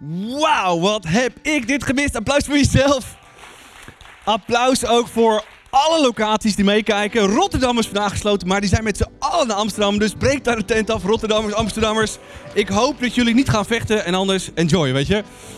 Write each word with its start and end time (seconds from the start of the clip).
Wauw, 0.00 0.80
wat 0.80 1.04
heb 1.06 1.32
ik 1.42 1.66
dit 1.66 1.84
gemist. 1.84 2.16
Applaus 2.16 2.44
voor 2.44 2.56
jezelf. 2.56 3.16
Applaus 4.24 4.86
ook 4.86 5.08
voor 5.08 5.44
alle 5.70 6.00
locaties 6.00 6.56
die 6.56 6.64
meekijken. 6.64 7.20
Rotterdam 7.20 7.78
is 7.78 7.86
vandaag 7.86 8.10
gesloten, 8.10 8.48
maar 8.48 8.60
die 8.60 8.68
zijn 8.68 8.84
met 8.84 8.96
z'n 8.96 9.08
allen 9.18 9.46
naar 9.46 9.56
Amsterdam. 9.56 9.98
Dus 9.98 10.12
breek 10.12 10.44
daar 10.44 10.56
de 10.56 10.64
tent 10.64 10.90
af, 10.90 11.04
Rotterdammers, 11.04 11.54
Amsterdammers. 11.54 12.16
Ik 12.54 12.68
hoop 12.68 13.00
dat 13.00 13.14
jullie 13.14 13.34
niet 13.34 13.48
gaan 13.48 13.64
vechten 13.64 14.04
en 14.04 14.14
anders 14.14 14.50
enjoy, 14.54 14.92
weet 14.92 15.06
je. 15.06 15.16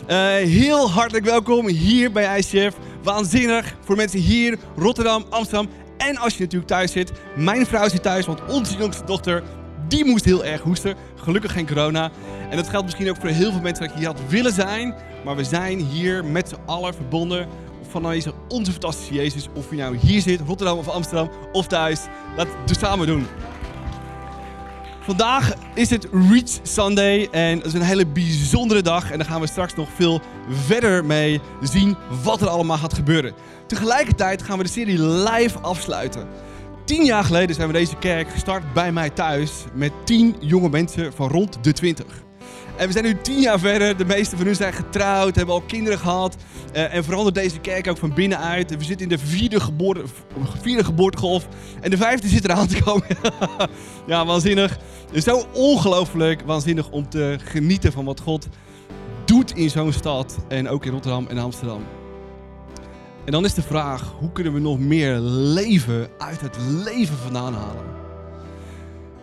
Uh, 0.09 0.17
heel 0.51 0.91
hartelijk 0.91 1.25
welkom 1.25 1.67
hier 1.69 2.13
bij 2.13 2.39
ICF. 2.39 2.75
Waanzinnig 3.03 3.77
voor 3.85 3.97
mensen 3.97 4.21
hier, 4.21 4.59
Rotterdam, 4.77 5.25
Amsterdam. 5.31 5.69
En 5.99 6.17
als 6.17 6.35
je 6.35 6.43
natuurlijk 6.43 6.71
thuis 6.71 6.93
zit. 6.93 7.13
Mijn 7.37 7.67
vrouw 7.67 7.89
zit 7.89 8.03
thuis, 8.03 8.27
want 8.27 8.41
onze 8.49 8.77
jongste 8.77 9.05
dochter 9.05 9.43
die 9.91 10.05
moest 10.05 10.25
heel 10.25 10.45
erg 10.45 10.61
hoesten. 10.61 10.95
Gelukkig 11.17 11.53
geen 11.53 11.67
corona. 11.67 12.11
En 12.51 12.57
dat 12.57 12.69
geldt 12.69 12.85
misschien 12.85 13.11
ook 13.11 13.17
voor 13.17 13.29
heel 13.29 13.53
veel 13.53 13.61
mensen 13.61 13.85
dat 13.85 13.93
je 13.93 13.99
hier 13.99 14.09
had 14.09 14.21
willen 14.29 14.53
zijn. 14.53 14.95
Maar 15.25 15.37
we 15.37 15.45
zijn 15.45 15.79
hier 15.79 16.25
met 16.25 16.49
z'n 16.49 16.59
allen 16.67 16.95
verbonden 16.95 17.49
van 17.91 18.03
deze 18.03 18.33
onze 18.49 18.73
fantastische 18.73 19.15
Jezus. 19.15 19.49
Of 19.55 19.71
je 19.71 19.77
nou 19.77 19.97
hier 19.97 20.21
zit, 20.21 20.41
Rotterdam 20.47 20.79
of 20.79 20.89
Amsterdam 20.89 21.31
of 21.53 21.67
thuis. 21.67 22.01
We 22.37 22.47
het 22.67 22.79
samen 22.79 23.07
doen. 23.07 23.27
Vandaag 25.01 25.53
is 25.75 25.91
het 25.91 26.09
Reach 26.13 26.59
Sunday 26.63 27.29
en 27.31 27.57
het 27.57 27.67
is 27.67 27.73
een 27.73 27.83
hele 27.83 28.07
bijzondere 28.07 28.83
dag. 28.83 29.11
En 29.11 29.19
daar 29.19 29.27
gaan 29.27 29.41
we 29.41 29.47
straks 29.47 29.75
nog 29.75 29.89
veel 29.95 30.21
verder 30.49 31.05
mee 31.05 31.41
zien 31.63 31.97
wat 32.23 32.41
er 32.41 32.49
allemaal 32.49 32.79
gaat 32.79 32.95
gebeuren. 32.95 33.33
Tegelijkertijd 33.67 34.43
gaan 34.43 34.59
we 34.59 34.65
de 34.65 34.71
serie 34.71 35.03
live 35.03 35.59
afsluiten. 35.59 36.29
Tien 36.85 37.05
jaar 37.05 37.25
geleden 37.25 37.55
zijn 37.55 37.67
we 37.67 37.73
deze 37.73 37.97
kerk 37.97 38.31
gestart 38.31 38.73
bij 38.73 38.93
mij 38.93 39.11
thuis 39.11 39.53
met 39.75 39.93
tien 40.05 40.37
jonge 40.41 40.69
mensen 40.69 41.13
van 41.13 41.29
rond 41.29 41.65
de 41.65 41.73
twintig. 41.73 42.23
En 42.77 42.87
we 42.87 42.93
zijn 42.93 43.05
nu 43.05 43.17
tien 43.23 43.41
jaar 43.41 43.59
verder. 43.59 43.97
De 43.97 44.05
meeste 44.05 44.37
van 44.37 44.47
hun 44.47 44.55
zijn 44.57 44.73
getrouwd, 44.73 45.37
hebben 45.37 45.55
al 45.55 45.61
kinderen 45.61 45.99
gehad. 45.99 46.37
Uh, 46.73 46.95
en 46.95 47.05
verandert 47.05 47.35
deze 47.35 47.59
kerk 47.59 47.89
ook 47.89 47.97
van 47.97 48.15
binnenuit. 48.15 48.77
We 48.77 48.85
zitten 48.85 49.11
in 49.11 49.17
de 49.17 49.25
vierde, 49.25 49.61
geboorte, 49.61 50.03
vierde 50.61 50.85
geboortegolf. 50.85 51.49
En 51.81 51.91
de 51.91 51.97
vijfde 51.97 52.29
zit 52.29 52.45
eraan 52.45 52.67
te 52.67 52.83
komen. 52.83 53.07
ja, 54.07 54.27
waanzinnig. 54.27 54.79
Zo 55.15 55.45
ongelooflijk 55.53 56.43
waanzinnig 56.47 56.91
om 56.91 57.09
te 57.09 57.39
genieten 57.45 57.93
van 57.93 58.05
wat 58.05 58.21
God 58.21 58.49
doet 59.25 59.57
in 59.57 59.71
zo'n 59.71 59.93
stad. 59.93 60.37
En 60.49 60.69
ook 60.69 60.85
in 60.85 60.93
Rotterdam 60.93 61.27
en 61.27 61.39
Amsterdam. 61.39 61.83
En 63.25 63.33
dan 63.33 63.45
is 63.45 63.55
de 63.55 63.63
vraag, 63.63 64.15
hoe 64.19 64.33
kunnen 64.33 64.53
we 64.53 64.61
nog 64.61 64.79
meer 64.79 65.19
leven 65.19 66.09
uit 66.19 66.41
het 66.41 66.57
leven 66.85 67.17
vandaan 67.17 67.55
halen? 67.55 67.85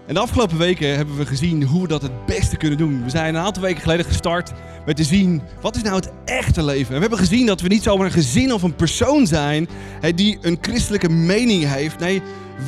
En 0.08 0.14
de 0.14 0.20
afgelopen 0.20 0.58
weken 0.58 0.95
hebben 0.95 1.17
we 1.17 1.26
gezien 1.26 1.64
hoe 1.64 1.81
we 1.81 1.88
dat 1.88 2.02
het 2.02 2.25
beste 2.25 2.58
kunnen 2.58 2.78
doen. 2.78 3.03
We 3.03 3.09
zijn 3.09 3.36
een 3.36 3.42
aantal 3.42 3.64
weken 3.64 3.81
geleden 3.81 4.06
gestart 4.06 4.52
met 4.86 4.95
te 4.95 5.03
zien, 5.03 5.42
wat 5.62 5.75
is 5.75 5.81
nou 5.81 5.95
het 5.95 6.12
echte 6.25 6.64
leven? 6.64 6.88
En 6.88 6.94
we 6.94 7.02
hebben 7.02 7.20
gezien 7.20 7.45
dat 7.45 7.62
we 7.62 7.68
niet 7.68 7.84
zomaar 7.84 8.06
een 8.06 8.12
gezin 8.12 8.53
of 8.53 8.62
een 8.62 8.75
persoon 8.75 9.28
zijn 9.28 9.68
die 10.16 10.38
een 10.42 10.58
christelijke 10.62 11.09
mening 11.09 11.64
heeft. 11.64 12.00
Nee, 12.00 12.22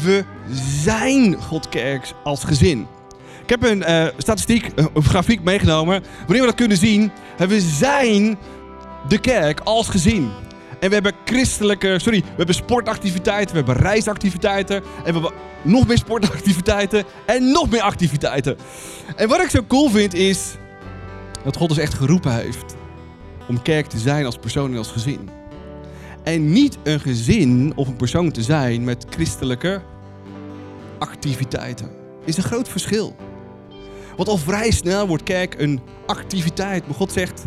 we 0.04 0.24
zijn 0.82 1.36
Godkerk 1.36 2.14
als 2.24 2.44
gezin. 2.44 2.88
Ik 3.44 3.50
heb 3.50 3.64
een 3.64 3.84
uh, 3.90 4.08
statistiek, 4.18 4.72
een 4.94 5.04
grafiek 5.04 5.44
meegenomen, 5.44 6.04
waarin 6.20 6.40
we 6.40 6.46
dat 6.46 6.56
kunnen 6.56 6.78
zien. 6.78 7.12
We 7.38 7.62
zijn 7.62 8.38
de 9.08 9.20
kerk 9.20 9.60
als 9.60 9.90
gezin. 9.90 10.30
En 10.80 10.88
we 10.88 10.94
hebben 10.94 11.14
christelijke, 11.26 12.00
sorry, 12.00 12.22
we 12.22 12.36
hebben 12.38 12.56
sportactiviteiten, 12.56 13.56
we 13.56 13.64
hebben 13.64 13.84
reisactiviteiten. 13.84 14.76
En 14.76 14.84
we 15.04 15.12
hebben 15.12 15.32
nog 15.62 15.88
meer 15.88 15.98
sportactiviteiten 15.98 17.04
en 17.26 17.52
nog 17.52 17.70
meer 17.70 17.82
activiteiten. 17.82 18.58
En 19.16 19.28
wat 19.28 19.42
ik 19.42 19.50
zo 19.50 19.64
cool 19.68 19.90
vind 19.90 20.14
is 20.14 20.56
dat 21.44 21.58
God 21.58 21.70
ons 21.70 21.80
echt 21.80 21.94
geroepen 21.94 22.34
heeft 22.34 22.76
om 23.48 23.62
kerk 23.62 23.86
te 23.86 23.98
zijn 23.98 24.26
als 24.26 24.38
persoon 24.38 24.72
en 24.72 24.78
als 24.78 24.92
gezin. 24.92 25.30
En 26.24 26.52
niet 26.52 26.78
een 26.84 27.00
gezin 27.00 27.72
of 27.76 27.88
een 27.88 27.96
persoon 27.96 28.32
te 28.32 28.44
zijn 28.44 28.84
met 28.84 29.06
christelijke 29.10 29.82
activiteiten. 31.00 31.90
Is 32.26 32.38
een 32.38 32.44
groot 32.44 32.70
verschil. 32.70 33.16
Want 34.16 34.30
al 34.30 34.38
vrij 34.38 34.72
snel 34.72 35.08
wordt 35.08 35.24
kerk 35.24 35.56
een 35.60 35.80
activiteit. 36.06 36.88
Maar 36.88 36.96
God 36.96 37.12
zegt, 37.12 37.44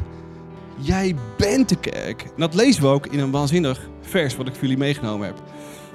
Jij 0.76 1.14
bent 1.36 1.68
de 1.68 1.76
kerk. 1.76 2.22
En 2.22 2.32
dat 2.36 2.54
lezen 2.54 2.82
we 2.82 2.88
ook 2.88 3.06
in 3.06 3.18
een 3.18 3.30
waanzinnig 3.30 3.88
vers 4.00 4.36
wat 4.36 4.46
ik 4.46 4.52
voor 4.52 4.62
jullie 4.62 4.76
meegenomen 4.76 5.26
heb. 5.26 5.42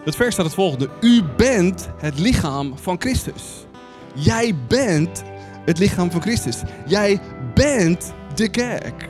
Het 0.04 0.16
vers 0.16 0.34
staat 0.34 0.46
het 0.46 0.56
volgende. 0.56 0.90
U 1.02 1.24
bent 1.38 1.90
het 1.98 2.20
lichaam 2.20 2.78
van 2.78 3.00
Christus. 3.00 3.66
Jij 4.16 4.56
bent 4.68 5.24
het 5.66 5.80
lichaam 5.80 6.12
van 6.12 6.22
Christus. 6.22 6.62
Jij 6.86 7.20
bent 7.54 8.14
de 8.36 8.50
kerk. 8.50 9.10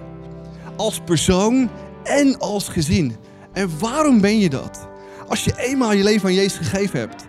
Als 0.75 0.99
persoon 1.05 1.69
en 2.03 2.39
als 2.39 2.69
gezin. 2.69 3.15
En 3.53 3.79
waarom 3.79 4.21
ben 4.21 4.39
je 4.39 4.49
dat? 4.49 4.87
Als 5.27 5.43
je 5.43 5.53
eenmaal 5.57 5.93
je 5.93 6.03
leven 6.03 6.27
aan 6.27 6.35
Jezus 6.35 6.57
gegeven 6.57 6.99
hebt, 6.99 7.25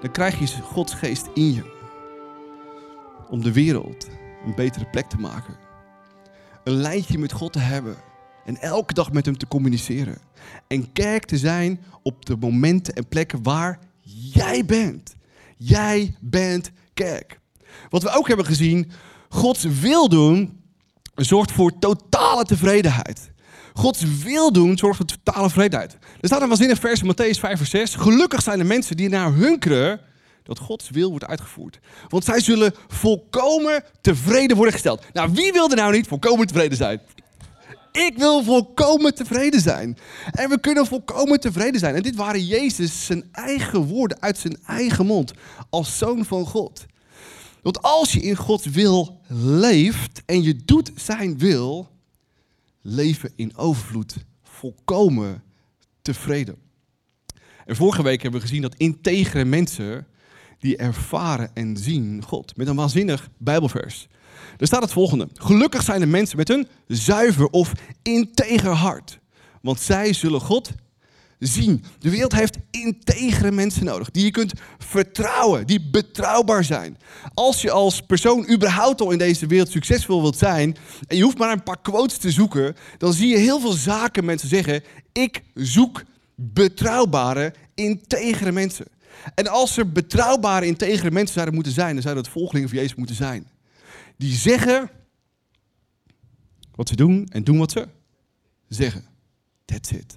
dan 0.00 0.10
krijg 0.10 0.38
je 0.38 0.62
Gods 0.62 0.94
geest 0.94 1.28
in 1.34 1.54
je. 1.54 1.62
Om 3.28 3.42
de 3.42 3.52
wereld 3.52 4.08
een 4.46 4.54
betere 4.54 4.86
plek 4.90 5.08
te 5.08 5.16
maken 5.18 5.70
een 6.64 6.72
lijntje 6.72 7.18
met 7.18 7.32
God 7.32 7.52
te 7.52 7.58
hebben. 7.58 7.96
En 8.44 8.56
elke 8.56 8.94
dag 8.94 9.12
met 9.12 9.24
hem 9.24 9.38
te 9.38 9.48
communiceren. 9.48 10.18
En 10.68 10.92
kerk 10.92 11.24
te 11.24 11.38
zijn 11.38 11.80
op 12.02 12.26
de 12.26 12.36
momenten 12.36 12.94
en 12.94 13.08
plekken 13.08 13.42
waar 13.42 13.78
jij 14.32 14.64
bent. 14.64 15.14
Jij 15.56 16.14
bent 16.20 16.70
kerk. 16.94 17.40
Wat 17.88 18.02
we 18.02 18.10
ook 18.10 18.28
hebben 18.28 18.46
gezien, 18.46 18.90
Gods 19.28 19.64
wil 19.64 20.08
doen 20.08 20.60
zorgt 21.14 21.52
voor 21.52 21.78
totale 21.78 22.44
tevredenheid. 22.44 23.30
Gods 23.72 24.22
wil 24.22 24.52
doen 24.52 24.78
zorgt 24.78 24.96
voor 24.96 25.06
totale 25.06 25.46
tevredenheid. 25.46 25.92
Er 25.92 26.28
staat 26.28 26.42
een 26.42 26.48
waanzinnig 26.48 26.78
vers 26.78 27.02
in 27.02 27.12
Matthäus 27.12 27.38
5 27.38 27.56
vers 27.56 27.70
6. 27.70 27.94
Gelukkig 27.94 28.42
zijn 28.42 28.58
de 28.58 28.64
mensen 28.64 28.96
die 28.96 29.08
naar 29.08 29.32
hunkeren 29.32 30.00
dat 30.42 30.58
Gods 30.58 30.90
wil 30.90 31.10
wordt 31.10 31.24
uitgevoerd. 31.24 31.78
Want 32.08 32.24
zij 32.24 32.40
zullen 32.40 32.74
volkomen 32.88 33.84
tevreden 34.00 34.56
worden 34.56 34.74
gesteld. 34.74 35.02
Nou, 35.12 35.30
wie 35.32 35.52
wil 35.52 35.70
er 35.70 35.76
nou 35.76 35.92
niet 35.92 36.06
volkomen 36.06 36.46
tevreden 36.46 36.76
zijn? 36.76 37.00
Ik 37.92 38.12
wil 38.16 38.44
volkomen 38.44 39.14
tevreden 39.14 39.60
zijn. 39.60 39.98
En 40.30 40.48
we 40.48 40.60
kunnen 40.60 40.86
volkomen 40.86 41.40
tevreden 41.40 41.80
zijn. 41.80 41.94
En 41.94 42.02
dit 42.02 42.16
waren 42.16 42.44
Jezus 42.44 43.06
zijn 43.06 43.28
eigen 43.32 43.80
woorden 43.80 44.20
uit 44.20 44.38
zijn 44.38 44.56
eigen 44.66 45.06
mond. 45.06 45.32
Als 45.70 45.98
zoon 45.98 46.24
van 46.24 46.46
God. 46.46 46.86
Want 47.62 47.82
als 47.82 48.12
je 48.12 48.20
in 48.20 48.36
Gods 48.36 48.66
wil 48.66 49.20
leeft 49.28 50.22
en 50.26 50.42
je 50.42 50.56
doet 50.64 50.90
zijn 50.94 51.38
wil, 51.38 51.88
leven 52.80 53.32
in 53.36 53.56
overvloed, 53.56 54.16
volkomen 54.42 55.42
tevreden. 56.02 56.56
En 57.66 57.76
vorige 57.76 58.02
week 58.02 58.22
hebben 58.22 58.40
we 58.40 58.46
gezien 58.46 58.62
dat 58.62 58.74
integere 58.74 59.44
mensen 59.44 60.06
die 60.62 60.76
ervaren 60.76 61.50
en 61.54 61.76
zien 61.76 62.22
God. 62.26 62.56
Met 62.56 62.66
een 62.66 62.76
waanzinnig 62.76 63.28
Bijbelvers. 63.38 64.08
Er 64.58 64.66
staat 64.66 64.82
het 64.82 64.92
volgende. 64.92 65.28
Gelukkig 65.34 65.82
zijn 65.82 66.00
de 66.00 66.06
mensen 66.06 66.36
met 66.36 66.50
een 66.50 66.68
zuiver 66.86 67.46
of 67.46 67.72
integer 68.02 68.70
hart. 68.70 69.18
Want 69.62 69.80
zij 69.80 70.12
zullen 70.12 70.40
God 70.40 70.70
zien. 71.38 71.84
De 71.98 72.10
wereld 72.10 72.32
heeft 72.32 72.58
integere 72.70 73.50
mensen 73.50 73.84
nodig. 73.84 74.10
Die 74.10 74.24
je 74.24 74.30
kunt 74.30 74.52
vertrouwen. 74.78 75.66
Die 75.66 75.90
betrouwbaar 75.90 76.64
zijn. 76.64 76.98
Als 77.34 77.62
je 77.62 77.70
als 77.70 78.00
persoon 78.00 78.50
überhaupt 78.50 79.00
al 79.00 79.10
in 79.10 79.18
deze 79.18 79.46
wereld 79.46 79.70
succesvol 79.70 80.22
wilt 80.22 80.38
zijn. 80.38 80.76
En 81.06 81.16
je 81.16 81.22
hoeft 81.22 81.38
maar 81.38 81.52
een 81.52 81.62
paar 81.62 81.80
quotes 81.82 82.18
te 82.18 82.30
zoeken. 82.30 82.76
Dan 82.98 83.12
zie 83.12 83.28
je 83.28 83.36
heel 83.36 83.60
veel 83.60 83.72
zaken 83.72 84.24
mensen 84.24 84.48
zeggen. 84.48 84.82
Ik 85.12 85.42
zoek 85.54 86.02
betrouwbare, 86.34 87.54
integere 87.74 88.52
mensen. 88.52 88.86
En 89.34 89.46
als 89.46 89.76
er 89.76 89.92
betrouwbare, 89.92 90.66
integere 90.66 91.10
mensen 91.10 91.34
zouden 91.34 91.54
moeten 91.54 91.72
zijn, 91.72 91.92
dan 91.92 92.02
zouden 92.02 92.22
het 92.22 92.32
volgelingen 92.32 92.68
van 92.68 92.78
Jezus 92.78 92.94
moeten 92.94 93.16
zijn. 93.16 93.50
Die 94.16 94.34
zeggen 94.34 94.90
wat 96.74 96.88
ze 96.88 96.96
doen 96.96 97.26
en 97.28 97.44
doen 97.44 97.58
wat 97.58 97.70
ze 97.70 97.88
zeggen. 98.68 99.04
That's 99.64 99.90
it. 99.90 100.16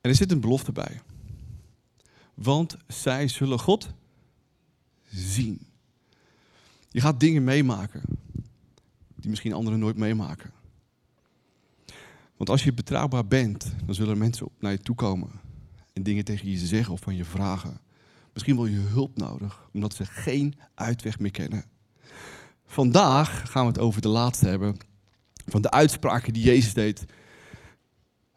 En 0.00 0.10
er 0.10 0.14
zit 0.14 0.32
een 0.32 0.40
belofte 0.40 0.72
bij. 0.72 1.00
Want 2.34 2.76
zij 2.86 3.28
zullen 3.28 3.58
God 3.58 3.88
zien. 5.04 5.66
Je 6.88 7.00
gaat 7.00 7.20
dingen 7.20 7.44
meemaken 7.44 8.02
die 9.16 9.30
misschien 9.30 9.52
anderen 9.52 9.78
nooit 9.78 9.96
meemaken. 9.96 10.52
Want 12.36 12.50
als 12.50 12.64
je 12.64 12.72
betrouwbaar 12.72 13.26
bent, 13.26 13.72
dan 13.84 13.94
zullen 13.94 14.18
mensen 14.18 14.48
naar 14.58 14.72
je 14.72 14.78
toe 14.78 14.94
komen 14.94 15.45
en 15.96 16.02
dingen 16.02 16.24
tegen 16.24 16.50
je 16.50 16.56
zeggen 16.56 16.92
of 16.92 17.00
van 17.00 17.16
je 17.16 17.24
vragen. 17.24 17.80
Misschien 18.32 18.56
wel 18.56 18.66
je 18.66 18.76
hulp 18.76 19.18
nodig, 19.18 19.68
omdat 19.72 19.94
ze 19.94 20.04
geen 20.04 20.54
uitweg 20.74 21.18
meer 21.18 21.30
kennen. 21.30 21.64
Vandaag 22.66 23.50
gaan 23.50 23.62
we 23.62 23.68
het 23.68 23.78
over 23.78 24.02
de 24.02 24.08
laatste 24.08 24.48
hebben 24.48 24.76
van 25.46 25.62
de 25.62 25.70
uitspraken 25.70 26.32
die 26.32 26.42
Jezus 26.42 26.74
deed 26.74 27.04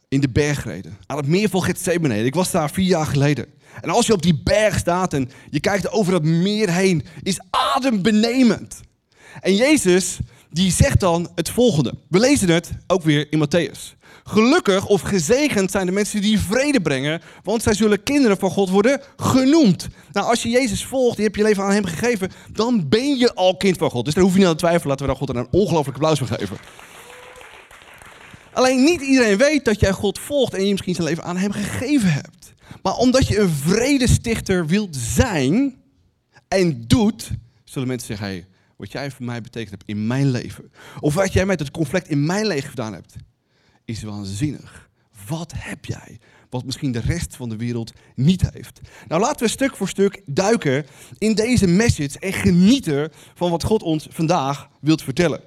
in 0.07 0.19
de 0.19 0.29
bergreden. 0.29 0.97
Aan 1.05 1.17
het 1.17 1.27
meer 1.27 1.49
van 1.49 1.63
Gethsemane. 1.63 2.23
Ik 2.23 2.35
was 2.35 2.51
daar 2.51 2.71
vier 2.71 2.87
jaar 2.87 3.05
geleden. 3.05 3.45
En 3.81 3.89
als 3.89 4.07
je 4.07 4.13
op 4.13 4.21
die 4.21 4.41
berg 4.43 4.77
staat 4.77 5.13
en 5.13 5.29
je 5.49 5.59
kijkt 5.59 5.89
over 5.89 6.11
dat 6.11 6.23
meer 6.23 6.69
heen, 6.69 7.05
is 7.23 7.39
adembenemend. 7.49 8.81
En 9.41 9.55
Jezus, 9.55 10.19
die 10.49 10.71
zegt 10.71 10.99
dan 10.99 11.31
het 11.35 11.49
volgende. 11.49 11.93
We 12.07 12.19
lezen 12.19 12.49
het 12.49 12.71
ook 12.87 13.03
weer 13.03 13.27
in 13.29 13.47
Matthäus. 13.47 13.97
Gelukkig 14.23 14.85
of 14.85 15.01
gezegend 15.01 15.71
zijn 15.71 15.85
de 15.85 15.91
mensen 15.91 16.21
die 16.21 16.39
vrede 16.39 16.81
brengen, 16.81 17.21
want 17.43 17.63
zij 17.63 17.73
zullen 17.73 18.03
kinderen 18.03 18.37
van 18.37 18.51
God 18.51 18.69
worden 18.69 19.01
genoemd. 19.17 19.87
Nou, 20.11 20.27
als 20.27 20.43
je 20.43 20.49
Jezus 20.49 20.85
volgt, 20.85 21.17
je 21.17 21.23
hebt 21.23 21.35
je 21.35 21.43
leven 21.43 21.63
aan 21.63 21.71
hem 21.71 21.85
gegeven, 21.85 22.31
dan 22.51 22.89
ben 22.89 23.17
je 23.17 23.33
al 23.33 23.57
kind 23.57 23.77
van 23.77 23.89
God. 23.89 24.05
Dus 24.05 24.13
daar 24.13 24.23
hoef 24.23 24.33
je 24.33 24.39
niet 24.39 24.47
aan 24.47 24.53
te 24.53 24.59
twijfelen. 24.59 24.87
Laten 24.87 25.05
we 25.05 25.11
daar 25.11 25.21
God 25.21 25.35
een 25.35 25.59
ongelooflijk 25.59 25.97
applaus 25.97 26.17
voor 26.19 26.27
geven. 26.27 26.57
Alleen 28.53 28.83
niet 28.83 29.01
iedereen 29.01 29.37
weet 29.37 29.65
dat 29.65 29.79
jij 29.79 29.91
God 29.91 30.19
volgt 30.19 30.53
en 30.53 30.65
je 30.65 30.71
misschien 30.71 30.95
zijn 30.95 31.07
leven 31.07 31.23
aan 31.23 31.37
hem 31.37 31.51
gegeven 31.51 32.13
hebt. 32.13 32.53
Maar 32.81 32.93
omdat 32.93 33.27
je 33.27 33.39
een 33.39 33.49
vredestichter 33.49 34.67
wilt 34.67 34.95
zijn 34.95 35.75
en 36.47 36.83
doet, 36.87 37.29
zullen 37.63 37.87
mensen 37.87 38.17
zeggen, 38.17 38.45
wat 38.79 38.91
jij 38.91 39.11
voor 39.11 39.25
mij 39.25 39.41
betekend 39.41 39.71
hebt 39.71 39.89
in 39.89 40.07
mijn 40.07 40.31
leven, 40.31 40.71
of 40.99 41.13
wat 41.13 41.33
jij 41.33 41.45
met 41.45 41.59
het 41.59 41.71
conflict 41.71 42.07
in 42.07 42.25
mijn 42.25 42.47
leven 42.47 42.69
gedaan 42.69 42.93
hebt, 42.93 43.15
is 43.85 44.03
waanzinnig. 44.03 44.89
Wat 45.27 45.53
heb 45.55 45.85
jij? 45.85 46.19
Wat 46.49 46.65
misschien 46.65 46.91
de 46.91 46.99
rest 46.99 47.35
van 47.35 47.49
de 47.49 47.55
wereld 47.55 47.93
niet 48.15 48.49
heeft. 48.53 48.81
Nou, 49.07 49.21
laten 49.21 49.45
we 49.45 49.51
stuk 49.51 49.75
voor 49.75 49.87
stuk 49.89 50.21
duiken 50.25 50.85
in 51.17 51.33
deze 51.33 51.67
message 51.67 52.19
en 52.19 52.33
genieten 52.33 53.11
van 53.33 53.51
wat 53.51 53.63
God 53.63 53.83
ons 53.83 54.07
vandaag 54.09 54.69
wilt 54.81 55.03
vertellen. 55.03 55.41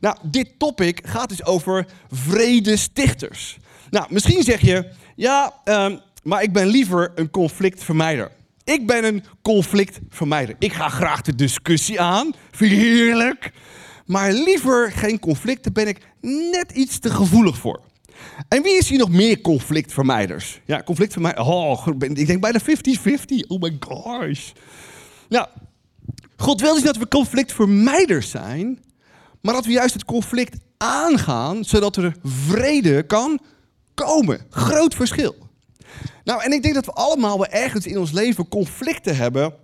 Nou, 0.00 0.16
dit 0.22 0.58
topic 0.58 1.00
gaat 1.06 1.28
dus 1.28 1.44
over 1.44 1.86
vredestichters. 2.10 3.56
Nou, 3.90 4.06
misschien 4.10 4.42
zeg 4.42 4.60
je, 4.60 4.90
ja, 5.16 5.54
ehm, 5.64 5.98
maar 6.22 6.42
ik 6.42 6.52
ben 6.52 6.66
liever 6.66 7.12
een 7.14 7.30
conflictvermijder. 7.30 8.30
Ik 8.68 8.86
ben 8.86 9.04
een 9.04 9.24
conflictvermijder. 9.42 10.56
Ik 10.58 10.72
ga 10.72 10.88
graag 10.88 11.22
de 11.22 11.34
discussie 11.34 12.00
aan. 12.00 12.32
Vind 12.50 12.72
heerlijk? 12.72 13.52
Maar 14.06 14.32
liever 14.32 14.92
geen 14.92 15.18
conflicten 15.18 15.72
ben 15.72 15.88
ik 15.88 15.98
net 16.52 16.72
iets 16.72 16.98
te 16.98 17.10
gevoelig 17.10 17.56
voor. 17.56 17.80
En 18.48 18.62
wie 18.62 18.76
is 18.76 18.88
hier 18.88 18.98
nog 18.98 19.10
meer 19.10 19.40
conflictvermijders? 19.40 20.60
Ja, 20.64 20.82
conflictvermijders. 20.82 21.46
Oh, 21.46 21.86
ik 21.98 22.26
denk 22.26 22.40
bijna 22.40 22.60
50-50. 22.60 22.64
Oh 23.46 23.60
my 23.60 23.76
gosh. 23.80 24.50
Nou, 25.28 25.46
God 26.36 26.60
wil 26.60 26.74
dus 26.74 26.82
dat 26.82 26.96
we 26.96 27.08
conflictvermijders 27.08 28.30
zijn, 28.30 28.82
maar 29.40 29.54
dat 29.54 29.66
we 29.66 29.72
juist 29.72 29.94
het 29.94 30.04
conflict 30.04 30.56
aangaan, 30.76 31.64
zodat 31.64 31.96
er 31.96 32.16
vrede 32.24 33.02
kan 33.02 33.40
komen. 33.94 34.40
Groot 34.50 34.94
verschil. 34.94 35.47
Nou, 36.24 36.42
en 36.42 36.52
ik 36.52 36.62
denk 36.62 36.74
dat 36.74 36.86
we 36.86 36.92
allemaal 36.92 37.38
wel 37.38 37.46
ergens 37.46 37.86
in 37.86 37.98
ons 37.98 38.12
leven 38.12 38.48
conflicten 38.48 39.16
hebben, 39.16 39.54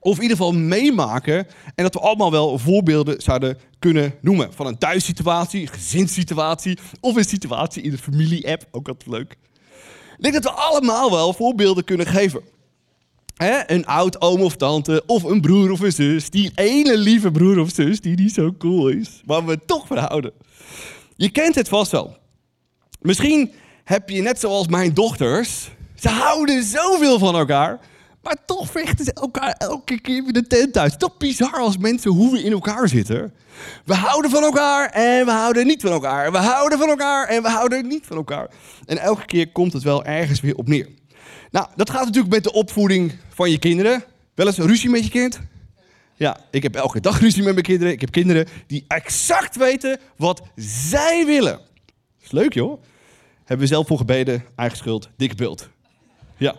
of 0.00 0.16
in 0.16 0.22
ieder 0.22 0.36
geval 0.36 0.52
meemaken, 0.52 1.46
en 1.74 1.84
dat 1.84 1.94
we 1.94 2.00
allemaal 2.00 2.30
wel 2.30 2.58
voorbeelden 2.58 3.22
zouden 3.22 3.58
kunnen 3.78 4.14
noemen. 4.20 4.52
Van 4.52 4.66
een 4.66 4.78
thuissituatie, 4.78 5.66
gezinssituatie, 5.66 6.78
of 7.00 7.16
een 7.16 7.24
situatie 7.24 7.82
in 7.82 7.90
de 7.90 7.98
familie-app, 7.98 8.66
ook 8.70 8.88
altijd 8.88 9.10
leuk. 9.10 9.36
Ik 10.16 10.22
denk 10.22 10.42
dat 10.42 10.54
we 10.54 10.60
allemaal 10.60 11.10
wel 11.10 11.32
voorbeelden 11.32 11.84
kunnen 11.84 12.06
geven. 12.06 12.42
een 13.66 13.86
oud 13.86 14.20
oom 14.20 14.40
of 14.40 14.56
tante, 14.56 15.02
of 15.06 15.22
een 15.22 15.40
broer 15.40 15.70
of 15.70 15.80
een 15.80 15.92
zus, 15.92 16.30
die 16.30 16.52
ene 16.54 16.98
lieve 16.98 17.30
broer 17.30 17.58
of 17.58 17.70
zus 17.70 18.00
die 18.00 18.16
niet 18.16 18.32
zo 18.32 18.54
cool 18.58 18.88
is, 18.88 19.20
maar 19.24 19.46
we 19.46 19.58
toch 19.66 19.86
van 19.86 19.98
houden. 19.98 20.32
Je 21.16 21.30
kent 21.30 21.54
het 21.54 21.68
vast 21.68 21.90
wel. 21.90 22.16
Misschien 23.00 23.52
heb 23.84 24.08
je 24.08 24.22
net 24.22 24.40
zoals 24.40 24.66
mijn 24.66 24.94
dochters, 24.94 25.70
ze 25.94 26.08
houden 26.08 26.64
zoveel 26.64 27.18
van 27.18 27.34
elkaar, 27.36 27.80
maar 28.22 28.36
toch 28.46 28.70
vechten 28.70 29.04
ze 29.04 29.12
elkaar 29.12 29.54
elke 29.58 30.00
keer 30.00 30.22
weer 30.22 30.32
de 30.32 30.46
tent 30.46 30.78
uit. 30.78 30.98
Toch 30.98 31.16
bizar 31.16 31.58
als 31.58 31.78
mensen 31.78 32.10
hoe 32.10 32.32
we 32.32 32.42
in 32.42 32.52
elkaar 32.52 32.88
zitten. 32.88 33.32
We 33.84 33.94
houden 33.94 34.30
van 34.30 34.42
elkaar 34.42 34.90
en 34.90 35.24
we 35.24 35.30
houden 35.30 35.66
niet 35.66 35.82
van 35.82 35.90
elkaar. 35.92 36.32
We 36.32 36.38
houden 36.38 36.78
van 36.78 36.88
elkaar 36.88 37.28
en 37.28 37.42
we 37.42 37.48
houden 37.48 37.86
niet 37.86 38.06
van 38.06 38.16
elkaar. 38.16 38.50
En 38.86 38.98
elke 38.98 39.24
keer 39.24 39.52
komt 39.52 39.72
het 39.72 39.82
wel 39.82 40.04
ergens 40.04 40.40
weer 40.40 40.54
op 40.54 40.68
neer. 40.68 40.88
Nou, 41.50 41.66
dat 41.76 41.90
gaat 41.90 42.04
natuurlijk 42.04 42.34
met 42.34 42.44
de 42.44 42.52
opvoeding 42.52 43.12
van 43.28 43.50
je 43.50 43.58
kinderen. 43.58 44.04
Wel 44.34 44.46
eens 44.46 44.58
ruzie 44.58 44.90
met 44.90 45.04
je 45.04 45.10
kind? 45.10 45.40
Ja, 46.14 46.36
ik 46.50 46.62
heb 46.62 46.74
elke 46.74 47.00
dag 47.00 47.20
ruzie 47.20 47.42
met 47.42 47.52
mijn 47.52 47.66
kinderen. 47.66 47.92
Ik 47.92 48.00
heb 48.00 48.10
kinderen 48.10 48.46
die 48.66 48.84
exact 48.88 49.56
weten 49.56 49.98
wat 50.16 50.42
zij 50.56 51.26
willen. 51.26 51.52
Dat 51.52 52.22
is 52.22 52.30
leuk 52.30 52.52
joh. 52.52 52.82
Hebben 53.44 53.66
we 53.66 53.72
zelf 53.72 53.86
voor 53.86 53.96
gebeden, 53.96 54.44
eigen 54.56 54.76
schuld, 54.76 55.08
dikke 55.16 55.34
beeld. 55.34 55.68
Ja. 56.36 56.56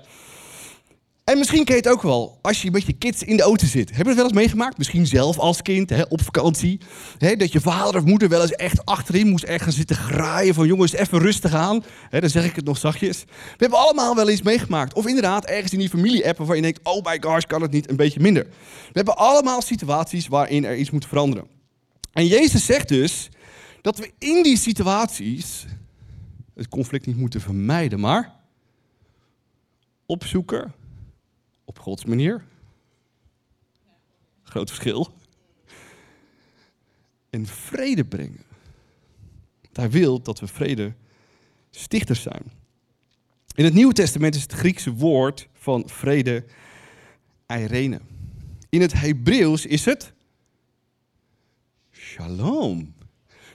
En 1.23 1.37
misschien 1.37 1.63
ken 1.63 1.75
je 1.75 1.81
het 1.81 1.91
ook 1.91 2.01
wel, 2.01 2.39
als 2.41 2.61
je 2.61 2.71
met 2.71 2.85
je 2.85 2.93
kids 2.93 3.23
in 3.23 3.37
de 3.37 3.43
auto 3.43 3.65
zit. 3.65 3.89
Heb 3.89 4.01
je 4.01 4.07
het 4.07 4.15
wel 4.15 4.25
eens 4.25 4.33
meegemaakt? 4.33 4.77
Misschien 4.77 5.07
zelf 5.07 5.39
als 5.39 5.61
kind, 5.61 5.89
hè, 5.89 6.01
op 6.01 6.21
vakantie. 6.21 6.79
Hè, 7.17 7.35
dat 7.35 7.51
je 7.51 7.61
vader 7.61 8.01
of 8.01 8.05
moeder 8.05 8.29
wel 8.29 8.41
eens 8.41 8.51
echt 8.51 8.85
achterin 8.85 9.27
moest 9.27 9.43
ergens 9.43 9.75
zitten 9.75 9.95
graaien 9.95 10.53
van 10.53 10.67
jongens, 10.67 10.93
even 10.93 11.19
rustig 11.19 11.53
aan. 11.53 11.83
Hè, 12.09 12.19
dan 12.19 12.29
zeg 12.29 12.45
ik 12.45 12.55
het 12.55 12.65
nog 12.65 12.77
zachtjes. 12.77 13.23
We 13.25 13.57
hebben 13.57 13.79
allemaal 13.79 14.15
wel 14.15 14.29
eens 14.29 14.41
meegemaakt. 14.41 14.93
Of 14.93 15.07
inderdaad, 15.07 15.45
ergens 15.45 15.73
in 15.73 15.79
die 15.79 15.89
familie-app 15.89 16.37
waarvan 16.37 16.55
je 16.55 16.61
denkt, 16.61 16.79
oh 16.83 17.05
my 17.05 17.17
gosh, 17.21 17.43
kan 17.45 17.61
het 17.61 17.71
niet 17.71 17.89
een 17.89 17.95
beetje 17.95 18.19
minder. 18.19 18.43
We 18.43 18.91
hebben 18.93 19.17
allemaal 19.17 19.61
situaties 19.61 20.27
waarin 20.27 20.65
er 20.65 20.75
iets 20.75 20.91
moet 20.91 21.05
veranderen. 21.05 21.47
En 22.13 22.27
Jezus 22.27 22.65
zegt 22.65 22.87
dus 22.87 23.29
dat 23.81 23.97
we 23.97 24.11
in 24.19 24.43
die 24.43 24.57
situaties 24.57 25.65
het 26.55 26.67
conflict 26.67 27.05
niet 27.05 27.17
moeten 27.17 27.41
vermijden, 27.41 27.99
maar 27.99 28.35
opzoeken 30.05 30.73
op 31.65 31.79
Gods 31.79 32.05
manier. 32.05 32.45
Groot 34.43 34.69
verschil. 34.69 35.13
En 37.29 37.45
vrede 37.45 38.05
brengen. 38.05 38.43
Hij 39.73 39.89
wil 39.89 40.21
dat 40.21 40.39
we 40.39 40.47
vrede 40.47 40.93
stichters 41.69 42.21
zijn. 42.21 42.51
In 43.55 43.63
het 43.63 43.73
Nieuwe 43.73 43.93
Testament 43.93 44.35
is 44.35 44.41
het 44.41 44.51
Griekse 44.51 44.93
woord 44.93 45.47
van 45.53 45.89
vrede 45.89 46.45
Irene. 47.47 48.01
In 48.69 48.81
het 48.81 48.93
Hebreeuws 48.93 49.65
is 49.65 49.85
het 49.85 50.13
shalom. 51.91 52.93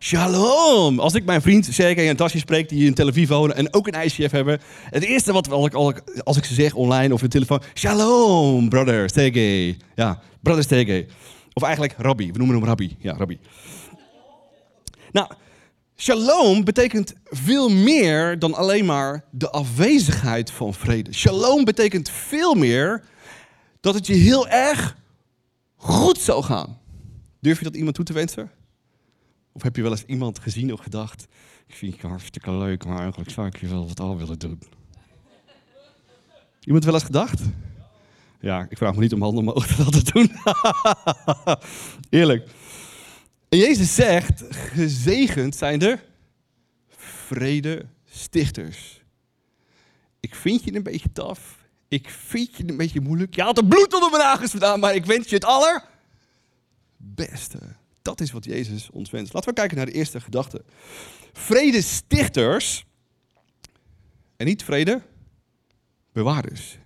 Shalom! 0.01 0.99
Als 0.99 1.15
ik 1.15 1.25
mijn 1.25 1.43
vriend 1.43 1.69
Sergej 1.71 2.09
en 2.09 2.17
Tasje 2.17 2.39
spreek 2.39 2.69
die 2.69 2.87
in 2.87 2.95
Tel 2.95 3.09
Aviv 3.09 3.29
wonen 3.29 3.57
en 3.57 3.75
ook 3.75 3.87
een 3.87 4.05
ICF 4.05 4.31
hebben. 4.31 4.61
Het 4.91 5.03
eerste 5.05 5.33
wat 5.33 5.51
als 5.51 5.67
ik, 5.67 6.03
als 6.25 6.37
ik 6.37 6.45
ze 6.45 6.55
zeg 6.55 6.75
online 6.75 7.15
of 7.15 7.23
in 7.23 7.27
de 7.27 7.33
telefoon. 7.33 7.63
Shalom, 7.75 8.69
brother 8.69 9.11
Sergej. 9.11 9.77
Ja, 9.95 10.21
brother 10.43 10.65
Sergej. 10.65 11.07
Of 11.53 11.63
eigenlijk 11.63 11.95
Rabbi. 11.99 12.33
We 12.33 12.39
noemen 12.39 12.57
hem 12.57 12.65
Rabbi. 12.65 12.97
Ja, 12.99 13.13
Rabbi. 13.17 13.39
Nou, 15.13 15.31
shalom 15.97 16.65
betekent 16.65 17.15
veel 17.25 17.69
meer 17.69 18.39
dan 18.39 18.55
alleen 18.55 18.85
maar 18.85 19.25
de 19.31 19.51
afwezigheid 19.51 20.51
van 20.51 20.75
vrede. 20.75 21.15
Shalom 21.15 21.65
betekent 21.65 22.11
veel 22.11 22.55
meer 22.55 23.05
dat 23.81 23.95
het 23.95 24.07
je 24.07 24.15
heel 24.15 24.49
erg 24.49 24.97
goed 25.77 26.19
zal 26.19 26.43
gaan. 26.43 26.79
Durf 27.41 27.59
je 27.59 27.65
dat 27.65 27.77
iemand 27.77 27.95
toe 27.95 28.05
te 28.05 28.13
wensen? 28.13 28.51
Of 29.59 29.65
heb 29.65 29.77
je 29.77 29.83
wel 29.83 29.91
eens 29.91 30.05
iemand 30.05 30.39
gezien 30.39 30.73
of 30.73 30.81
gedacht, 30.81 31.27
ik 31.67 31.75
vind 31.75 32.01
je 32.01 32.07
hartstikke 32.07 32.53
leuk, 32.53 32.85
maar 32.85 32.99
eigenlijk 32.99 33.31
zou 33.31 33.47
ik 33.47 33.61
je 33.61 33.69
wel 33.69 33.89
wat 33.89 34.01
aan 34.01 34.17
willen 34.17 34.39
doen? 34.39 34.63
Iemand 36.61 36.85
wel 36.85 36.95
eens 36.95 37.03
gedacht? 37.03 37.41
Ja, 38.41 38.67
ik 38.69 38.77
vraag 38.77 38.95
me 38.95 39.01
niet 39.01 39.13
om 39.13 39.23
handen 39.23 39.41
omhoog 39.41 39.67
te 39.67 40.13
doen. 40.13 40.33
Eerlijk. 42.21 42.51
En 43.49 43.59
Jezus 43.59 43.95
zegt, 43.95 44.45
gezegend 44.51 45.57
zijn 45.57 45.79
de 45.79 45.99
vrede 46.97 47.87
stichters. 48.05 49.03
Ik 50.21 50.35
vind 50.35 50.65
je 50.65 50.75
een 50.75 50.83
beetje 50.83 51.13
taf. 51.13 51.59
Ik 51.89 52.09
vind 52.09 52.57
je 52.57 52.69
een 52.69 52.77
beetje 52.77 53.01
moeilijk. 53.01 53.35
Je 53.35 53.43
haalt 53.43 53.59
er 53.59 53.67
bloed 53.67 53.95
onder 53.95 54.11
mijn 54.11 54.23
nagels 54.23 54.51
vandaan, 54.51 54.81
maar 54.81 54.95
ik 54.95 55.07
wens 55.07 55.29
je 55.29 55.35
het 55.35 55.45
allerbeste. 57.05 57.77
Dat 58.09 58.21
is 58.21 58.31
wat 58.31 58.45
Jezus 58.45 58.91
ons 58.91 59.11
wenst. 59.11 59.33
Laten 59.33 59.49
we 59.49 59.55
kijken 59.55 59.77
naar 59.77 59.87
de 59.87 59.93
eerste 59.93 60.21
gedachte. 60.21 60.65
Vredestichters 61.33 62.85
en 64.37 64.47
niet 64.47 64.65
vrede 64.65 65.03
bewaarders. 66.13 66.79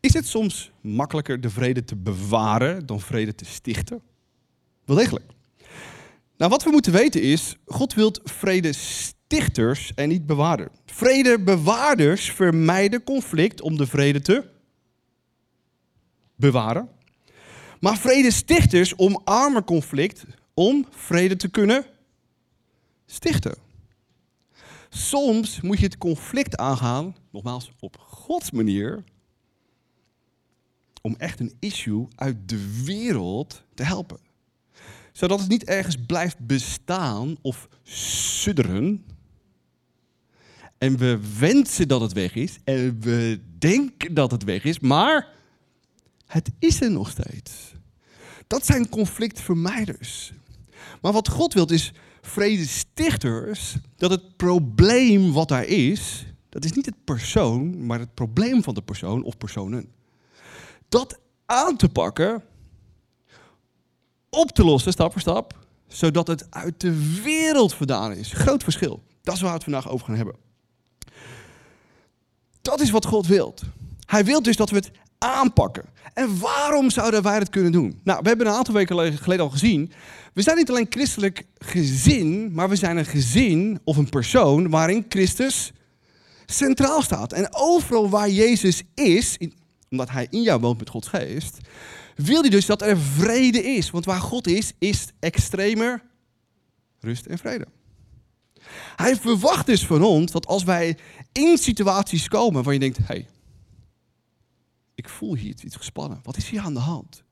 Is 0.00 0.14
het 0.14 0.26
soms 0.26 0.70
makkelijker 0.80 1.40
de 1.40 1.50
vrede 1.50 1.84
te 1.84 1.96
bewaren 1.96 2.86
dan 2.86 3.00
vrede 3.00 3.34
te 3.34 3.44
stichten? 3.44 4.02
Wel 4.84 4.96
degelijk. 4.96 5.24
Nou, 6.36 6.50
wat 6.50 6.62
we 6.62 6.70
moeten 6.70 6.92
weten 6.92 7.22
is, 7.22 7.56
God 7.66 7.94
wil 7.94 8.14
vredestichters 8.24 9.94
en 9.94 10.08
niet 10.08 10.26
bewaarders. 10.26 10.70
Vredebewaarders 10.86 12.30
vermijden 12.30 13.02
conflict 13.02 13.60
om 13.60 13.76
de 13.76 13.86
vrede 13.86 14.20
te 14.20 14.44
bewaren. 16.36 16.88
Maar 17.80 17.98
vredestichters 17.98 18.98
omarmen 18.98 19.64
conflict 19.64 20.24
om 20.54 20.86
vrede 20.90 21.36
te 21.36 21.48
kunnen 21.48 21.84
stichten. 23.06 23.54
Soms 24.88 25.60
moet 25.60 25.78
je 25.78 25.84
het 25.84 25.98
conflict 25.98 26.56
aangaan, 26.56 27.16
nogmaals 27.30 27.70
op 27.80 27.96
Gods 27.98 28.50
manier, 28.50 29.04
om 31.02 31.14
echt 31.18 31.40
een 31.40 31.56
issue 31.58 32.08
uit 32.14 32.48
de 32.48 32.82
wereld 32.84 33.64
te 33.74 33.82
helpen. 33.82 34.18
zodat 35.12 35.40
het 35.40 35.48
niet 35.48 35.64
ergens 35.64 35.96
blijft 36.06 36.38
bestaan 36.38 37.36
of 37.40 37.68
sudderen. 37.82 39.04
En 40.78 40.96
we 40.96 41.20
wensen 41.38 41.88
dat 41.88 42.00
het 42.00 42.12
weg 42.12 42.34
is 42.34 42.58
en 42.64 43.00
we 43.00 43.40
denken 43.58 44.14
dat 44.14 44.30
het 44.30 44.44
weg 44.44 44.64
is, 44.64 44.78
maar 44.78 45.28
het 46.26 46.50
is 46.58 46.80
er 46.80 46.90
nog 46.90 47.10
steeds. 47.10 47.72
Dat 48.46 48.66
zijn 48.66 48.88
conflictvermijders. 48.88 50.32
Maar 51.00 51.12
wat 51.12 51.28
God 51.28 51.54
wil 51.54 51.70
is 51.70 51.92
vredestichters, 52.20 53.76
dat 53.96 54.10
het 54.10 54.36
probleem 54.36 55.32
wat 55.32 55.48
daar 55.48 55.64
is, 55.64 56.26
dat 56.48 56.64
is 56.64 56.72
niet 56.72 56.86
het 56.86 57.04
persoon, 57.04 57.86
maar 57.86 57.98
het 57.98 58.14
probleem 58.14 58.62
van 58.62 58.74
de 58.74 58.82
persoon 58.82 59.22
of 59.22 59.38
personen. 59.38 59.92
Dat 60.88 61.18
aan 61.46 61.76
te 61.76 61.88
pakken, 61.88 62.42
op 64.30 64.50
te 64.50 64.64
lossen, 64.64 64.92
stap 64.92 65.12
voor 65.12 65.20
stap, 65.20 65.58
zodat 65.88 66.26
het 66.26 66.46
uit 66.50 66.80
de 66.80 67.22
wereld 67.22 67.74
vandaan 67.74 68.12
is. 68.12 68.32
Groot 68.32 68.62
verschil. 68.62 69.02
Dat 69.22 69.34
is 69.34 69.40
waar 69.40 69.50
we 69.50 69.56
het 69.56 69.64
vandaag 69.64 69.88
over 69.88 70.06
gaan 70.06 70.16
hebben. 70.16 70.36
Dat 72.62 72.80
is 72.80 72.90
wat 72.90 73.06
God 73.06 73.26
wilt. 73.26 73.62
Hij 74.06 74.24
wil 74.24 74.42
dus 74.42 74.56
dat 74.56 74.70
we 74.70 74.76
het 74.76 74.90
aanpakken. 75.22 75.84
En 76.14 76.38
waarom 76.38 76.90
zouden 76.90 77.22
wij 77.22 77.38
dat 77.38 77.50
kunnen 77.50 77.72
doen? 77.72 78.00
Nou, 78.04 78.18
we 78.22 78.28
hebben 78.28 78.46
een 78.46 78.52
aantal 78.52 78.74
weken 78.74 79.18
geleden 79.18 79.44
al 79.44 79.50
gezien. 79.50 79.92
We 80.34 80.42
zijn 80.42 80.56
niet 80.56 80.70
alleen 80.70 80.86
christelijk 80.88 81.44
gezin, 81.58 82.52
maar 82.52 82.68
we 82.68 82.76
zijn 82.76 82.96
een 82.96 83.04
gezin 83.04 83.80
of 83.84 83.96
een 83.96 84.08
persoon 84.08 84.70
waarin 84.70 85.04
Christus 85.08 85.72
centraal 86.46 87.02
staat. 87.02 87.32
En 87.32 87.48
overal 87.50 88.08
waar 88.08 88.30
Jezus 88.30 88.82
is, 88.94 89.38
omdat 89.90 90.10
hij 90.10 90.26
in 90.30 90.42
jou 90.42 90.60
woont 90.60 90.78
met 90.78 90.90
Gods 90.90 91.08
geest, 91.08 91.58
wil 92.16 92.40
hij 92.40 92.50
dus 92.50 92.66
dat 92.66 92.82
er 92.82 92.98
vrede 92.98 93.62
is. 93.62 93.90
Want 93.90 94.04
waar 94.04 94.20
God 94.20 94.46
is, 94.46 94.72
is 94.78 95.06
extremer 95.20 96.02
rust 97.00 97.26
en 97.26 97.38
vrede. 97.38 97.66
Hij 98.96 99.16
verwacht 99.16 99.66
dus 99.66 99.86
van 99.86 100.02
ons 100.02 100.32
dat 100.32 100.46
als 100.46 100.64
wij 100.64 100.96
in 101.32 101.58
situaties 101.58 102.28
komen 102.28 102.62
waar 102.62 102.72
je 102.72 102.78
denkt, 102.78 102.98
hey, 103.02 103.26
ik 105.02 105.08
voel 105.08 105.34
hier 105.34 105.54
iets 105.64 105.76
gespannen. 105.76 106.20
Wat 106.22 106.36
is 106.36 106.48
hier 106.48 106.60
aan 106.60 106.74
de 106.74 106.80
hand? 106.80 107.22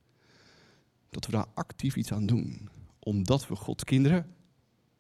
Dat 1.11 1.27
we 1.27 1.33
daar 1.33 1.47
actief 1.55 1.97
iets 1.97 2.13
aan 2.13 2.27
doen. 2.27 2.69
Omdat 2.99 3.49
we 3.49 3.57
Gods 3.57 3.85
kinderen 3.85 4.27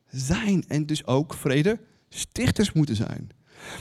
zijn. 0.09 0.65
En 0.69 0.87
dus 0.87 1.07
ook 1.07 1.35
vrede 1.35 1.81
stichters 2.09 2.73
moeten 2.73 2.97
zijn. 2.97 3.29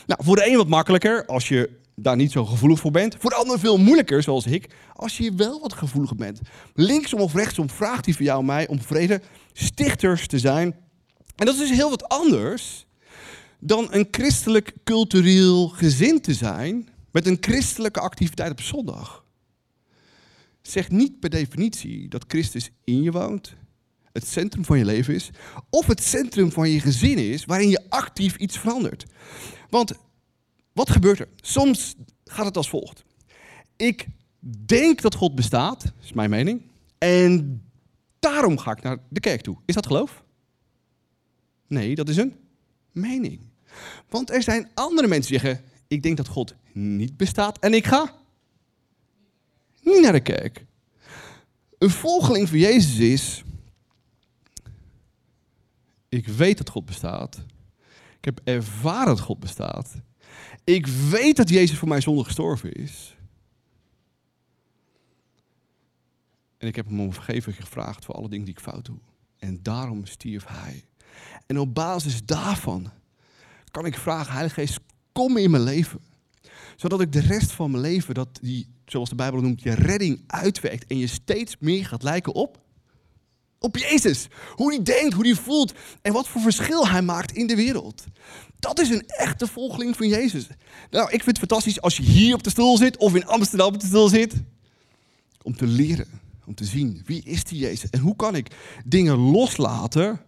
Nou, 0.05 0.23
voor 0.23 0.35
de 0.35 0.47
een 0.47 0.57
wat 0.57 0.67
makkelijker 0.67 1.25
als 1.25 1.47
je 1.47 1.77
daar 1.95 2.15
niet 2.15 2.31
zo 2.31 2.45
gevoelig 2.45 2.79
voor 2.79 2.91
bent. 2.91 3.15
Voor 3.19 3.29
de 3.29 3.35
ander 3.35 3.59
veel 3.59 3.77
moeilijker, 3.77 4.23
zoals 4.23 4.45
ik, 4.45 4.75
als 4.93 5.17
je 5.17 5.33
wel 5.35 5.59
wat 5.59 5.73
gevoeliger 5.73 6.15
bent. 6.15 6.39
Linksom 6.73 7.19
of 7.19 7.33
rechtsom 7.33 7.69
vraagt 7.69 8.05
hij 8.05 8.13
voor 8.13 8.25
jou 8.25 8.43
mij 8.43 8.67
om 8.67 8.81
vrede 8.81 9.21
stichters 9.53 10.27
te 10.27 10.39
zijn. 10.39 10.75
En 11.35 11.45
dat 11.45 11.53
is 11.53 11.59
dus 11.59 11.77
heel 11.77 11.89
wat 11.89 12.07
anders 12.09 12.85
dan 13.59 13.87
een 13.91 14.07
christelijk 14.11 14.73
cultureel 14.83 15.67
gezin 15.67 16.21
te 16.21 16.33
zijn 16.33 16.89
met 17.11 17.27
een 17.27 17.37
christelijke 17.41 17.99
activiteit 17.99 18.51
op 18.51 18.61
zondag. 18.61 19.25
Zegt 20.61 20.91
niet 20.91 21.19
per 21.19 21.29
definitie 21.29 22.07
dat 22.07 22.25
Christus 22.27 22.69
in 22.83 23.01
je 23.01 23.11
woont, 23.11 23.55
het 24.11 24.27
centrum 24.27 24.65
van 24.65 24.77
je 24.77 24.85
leven 24.85 25.13
is, 25.13 25.29
of 25.69 25.87
het 25.87 26.03
centrum 26.03 26.51
van 26.51 26.69
je 26.69 26.79
gezin 26.79 27.17
is 27.17 27.45
waarin 27.45 27.69
je 27.69 27.89
actief 27.89 28.35
iets 28.35 28.57
verandert. 28.57 29.05
Want 29.69 29.93
wat 30.73 30.89
gebeurt 30.89 31.19
er? 31.19 31.27
Soms 31.35 31.95
gaat 32.25 32.45
het 32.45 32.57
als 32.57 32.69
volgt. 32.69 33.03
Ik 33.75 34.07
denk 34.65 35.01
dat 35.01 35.15
God 35.15 35.35
bestaat, 35.35 35.93
is 36.01 36.13
mijn 36.13 36.29
mening, 36.29 36.61
en 36.97 37.61
daarom 38.19 38.57
ga 38.57 38.71
ik 38.71 38.81
naar 38.81 38.97
de 39.09 39.19
kerk 39.19 39.41
toe. 39.41 39.57
Is 39.65 39.75
dat 39.75 39.85
geloof? 39.85 40.23
Nee, 41.67 41.95
dat 41.95 42.09
is 42.09 42.17
een 42.17 42.35
mening. 42.91 43.39
Want 44.09 44.31
er 44.31 44.43
zijn 44.43 44.69
andere 44.73 45.07
mensen 45.07 45.31
die 45.31 45.39
zeggen: 45.39 45.63
Ik 45.87 46.03
denk 46.03 46.17
dat 46.17 46.27
God 46.27 46.55
niet 46.73 47.17
bestaat 47.17 47.59
en 47.59 47.73
ik 47.73 47.85
ga 47.85 48.15
niet 49.81 50.01
naar 50.01 50.11
de 50.11 50.19
kerk. 50.19 50.65
Een 51.77 51.89
volgeling 51.89 52.49
van 52.49 52.57
Jezus 52.57 52.97
is: 52.97 53.43
Ik 56.09 56.27
weet 56.27 56.57
dat 56.57 56.69
God 56.69 56.85
bestaat. 56.85 57.45
Ik 58.17 58.25
heb 58.25 58.41
ervaren 58.43 59.07
dat 59.07 59.19
God 59.19 59.39
bestaat. 59.39 59.95
Ik 60.63 60.87
weet 60.87 61.35
dat 61.35 61.49
Jezus 61.49 61.77
voor 61.77 61.87
mij 61.87 62.01
zonde 62.01 62.23
gestorven 62.23 62.73
is. 62.73 63.17
En 66.57 66.67
ik 66.67 66.75
heb 66.75 66.85
hem 66.85 66.99
om 66.99 67.13
vergeving 67.13 67.55
gevraagd 67.55 68.05
voor 68.05 68.15
alle 68.15 68.29
dingen 68.29 68.45
die 68.45 68.53
ik 68.53 68.61
fout 68.61 68.85
doe. 68.85 68.97
En 69.37 69.63
daarom 69.63 70.05
stierf 70.05 70.45
hij. 70.47 70.83
En 71.45 71.59
op 71.59 71.73
basis 71.75 72.25
daarvan 72.25 72.91
kan 73.71 73.85
ik 73.85 73.97
vragen, 73.97 74.33
Heilige 74.33 74.59
Geest, 74.59 74.79
kom 75.11 75.37
in 75.37 75.51
mijn 75.51 75.63
leven. 75.63 75.99
Zodat 76.75 77.01
ik 77.01 77.11
de 77.11 77.19
rest 77.19 77.51
van 77.51 77.71
mijn 77.71 77.83
leven, 77.83 78.13
dat 78.13 78.39
die, 78.41 78.67
zoals 78.85 79.09
de 79.09 79.15
Bijbel 79.15 79.41
noemt, 79.41 79.61
je 79.61 79.73
redding 79.73 80.23
uitwerkt. 80.27 80.85
En 80.87 80.97
je 80.97 81.07
steeds 81.07 81.55
meer 81.59 81.85
gaat 81.85 82.03
lijken 82.03 82.33
op, 82.33 82.59
op 83.59 83.77
Jezus. 83.77 84.27
Hoe 84.55 84.73
hij 84.73 84.83
denkt, 84.83 85.13
hoe 85.13 85.25
hij 85.25 85.35
voelt 85.35 85.73
en 86.01 86.13
wat 86.13 86.27
voor 86.27 86.41
verschil 86.41 86.87
hij 86.87 87.01
maakt 87.01 87.31
in 87.31 87.47
de 87.47 87.55
wereld. 87.55 88.03
Dat 88.59 88.79
is 88.79 88.89
een 88.89 89.07
echte 89.07 89.47
volgeling 89.47 89.95
van 89.95 90.07
Jezus. 90.07 90.47
Nou, 90.89 91.05
ik 91.05 91.23
vind 91.23 91.25
het 91.25 91.37
fantastisch 91.37 91.81
als 91.81 91.97
je 91.97 92.03
hier 92.03 92.33
op 92.33 92.43
de 92.43 92.49
stoel 92.49 92.77
zit 92.77 92.97
of 92.97 93.15
in 93.15 93.25
Amsterdam 93.25 93.73
op 93.73 93.79
de 93.79 93.87
stoel 93.87 94.07
zit. 94.07 94.33
Om 95.41 95.55
te 95.55 95.67
leren, 95.67 96.07
om 96.45 96.55
te 96.55 96.65
zien 96.65 97.01
wie 97.05 97.23
is 97.23 97.43
die 97.43 97.59
Jezus 97.59 97.89
en 97.89 97.99
hoe 97.99 98.15
kan 98.15 98.35
ik 98.35 98.55
dingen 98.85 99.17
loslaten 99.17 100.21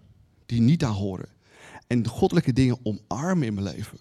die 0.46 0.62
niet 0.62 0.80
daar 0.80 0.90
horen. 0.90 1.30
En 1.88 2.04
de 2.04 2.10
goddelijke 2.10 2.54
dingen 2.54 2.80
omarmen 2.84 3.48
in 3.48 3.54
mijn 3.54 3.76
leven. 3.76 4.00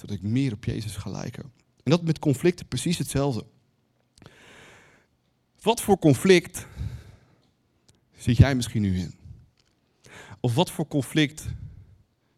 Zodat 0.00 0.16
ik 0.16 0.22
meer 0.22 0.52
op 0.52 0.64
Jezus 0.64 0.96
ga 0.96 1.10
lijken. 1.10 1.42
En 1.82 1.90
dat 1.90 2.02
met 2.02 2.18
conflicten 2.18 2.66
precies 2.66 2.98
hetzelfde. 2.98 3.44
Wat 5.62 5.82
voor 5.82 5.98
conflict 5.98 6.66
zit 8.16 8.36
jij 8.36 8.54
misschien 8.54 8.82
nu 8.82 8.98
in? 8.98 9.14
Of 10.40 10.54
wat 10.54 10.70
voor 10.70 10.86
conflict 10.86 11.46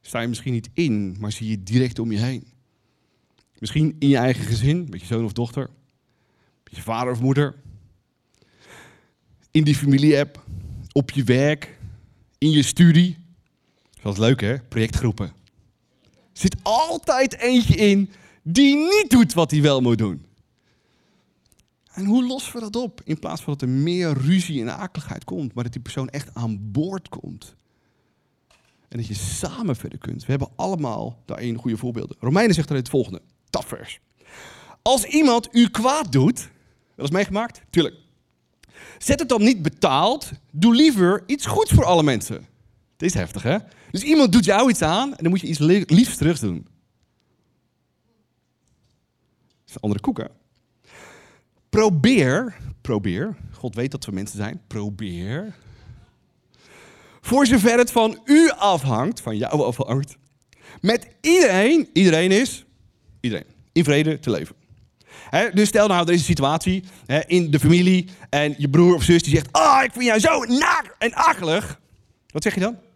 sta 0.01 0.21
je 0.21 0.29
misschien 0.29 0.53
niet 0.53 0.71
in, 0.73 1.17
maar 1.19 1.33
zie 1.33 1.49
je 1.49 1.63
direct 1.63 1.99
om 1.99 2.13
je 2.13 2.19
heen? 2.19 2.47
Misschien 3.59 3.97
in 3.99 4.09
je 4.09 4.17
eigen 4.17 4.45
gezin, 4.45 4.87
met 4.91 5.01
je 5.01 5.07
zoon 5.07 5.25
of 5.25 5.33
dochter, 5.33 5.71
met 6.65 6.77
je 6.77 6.83
vader 6.83 7.13
of 7.13 7.21
moeder, 7.21 7.55
in 9.51 9.65
die 9.65 9.77
familie-app, 9.77 10.45
op 10.93 11.11
je 11.11 11.25
werk, 11.25 11.79
in 12.39 12.51
je 12.51 12.63
studie, 12.63 13.17
dat 14.03 14.13
is 14.13 14.19
leuk 14.19 14.41
hè, 14.41 14.59
projectgroepen. 14.59 15.42
Zit 16.33 16.57
altijd 16.63 17.39
eentje 17.39 17.75
in 17.75 18.11
die 18.43 18.77
niet 18.77 19.07
doet 19.09 19.33
wat 19.33 19.51
hij 19.51 19.63
wel 19.63 19.81
moet 19.81 19.99
doen. 19.99 20.25
En 21.93 22.05
hoe 22.05 22.27
lossen 22.27 22.55
we 22.55 22.61
dat 22.61 22.77
op? 22.77 23.01
In 23.05 23.19
plaats 23.19 23.43
van 23.43 23.53
dat 23.53 23.63
er 23.63 23.69
meer 23.69 24.13
ruzie 24.13 24.61
en 24.61 24.77
akeligheid 24.77 25.25
komt, 25.25 25.55
maar 25.55 25.65
dat 25.65 25.73
die 25.73 25.83
persoon 25.83 26.09
echt 26.09 26.35
aan 26.35 26.59
boord 26.73 27.09
komt. 27.09 27.55
En 28.89 28.99
dat 28.99 29.07
je 29.07 29.15
samen 29.15 29.77
verder 29.77 29.99
kunt. 29.99 30.25
We 30.25 30.31
hebben 30.31 30.51
allemaal 30.57 31.23
daarin 31.25 31.57
goede 31.57 31.77
voorbeelden. 31.77 32.17
Romeinen 32.21 32.55
zegt 32.55 32.71
er 32.71 32.77
het 32.77 32.89
volgende, 32.89 33.23
tafvers. 33.51 34.01
Als 34.83 35.05
iemand 35.05 35.49
u 35.51 35.69
kwaad 35.69 36.13
doet, 36.13 36.51
dat 36.97 37.05
is 37.05 37.11
meegemaakt? 37.11 37.63
Tuurlijk. 37.71 37.97
Zet 38.99 39.19
het 39.19 39.29
dan 39.29 39.43
niet 39.43 39.63
betaald, 39.63 40.31
doe 40.51 40.75
liever 40.75 41.23
iets 41.27 41.47
goeds 41.47 41.71
voor 41.71 41.85
alle 41.85 42.03
mensen. 42.03 42.47
Dit 43.03 43.15
is 43.15 43.21
heftig, 43.21 43.43
hè? 43.43 43.59
Dus 43.91 44.03
iemand 44.03 44.33
doet 44.33 44.45
jou 44.45 44.71
iets 44.71 44.83
aan 44.83 45.11
en 45.11 45.23
dan 45.23 45.31
moet 45.31 45.41
je 45.41 45.47
iets 45.47 45.59
liefs 45.91 46.17
terug 46.17 46.39
doen. 46.39 46.67
Dat 49.35 49.69
is 49.69 49.75
een 49.75 49.81
andere 49.81 50.01
koek, 50.01 50.19
hè? 50.19 50.25
Probeer, 51.69 52.57
probeer, 52.81 53.37
God 53.53 53.75
weet 53.75 53.91
dat 53.91 54.05
we 54.05 54.13
mensen 54.13 54.37
zijn, 54.37 54.61
probeer. 54.67 55.55
Voor 57.21 57.47
zover 57.47 57.79
het 57.79 57.91
van 57.91 58.21
u 58.25 58.51
afhangt, 58.51 59.21
van 59.21 59.37
jou 59.37 59.63
afhangt, 59.63 60.17
met 60.81 61.09
iedereen, 61.21 61.89
iedereen 61.93 62.31
is, 62.31 62.65
iedereen, 63.21 63.47
in 63.73 63.85
vrede 63.85 64.19
te 64.19 64.31
leven. 64.31 64.57
dus 65.55 65.69
stel 65.69 65.89
nou, 65.89 66.07
er 66.07 66.13
is 66.13 66.25
situatie 66.25 66.85
in 67.27 67.51
de 67.51 67.61
familie 67.61 68.09
en 68.31 68.55
je 68.59 68.71
broer 68.71 68.95
of 68.95 69.03
zus 69.03 69.23
die 69.23 69.35
zegt, 69.35 69.53
ah, 69.53 69.77
oh, 69.77 69.85
ik 69.85 69.93
vind 69.93 70.05
jou 70.05 70.21
zo 70.21 70.45
naar 70.45 70.95
en 70.99 71.15
akelig. 71.15 71.81
Wat 72.27 72.43
zeg 72.43 72.55
je 72.55 72.61
dan? 72.61 72.91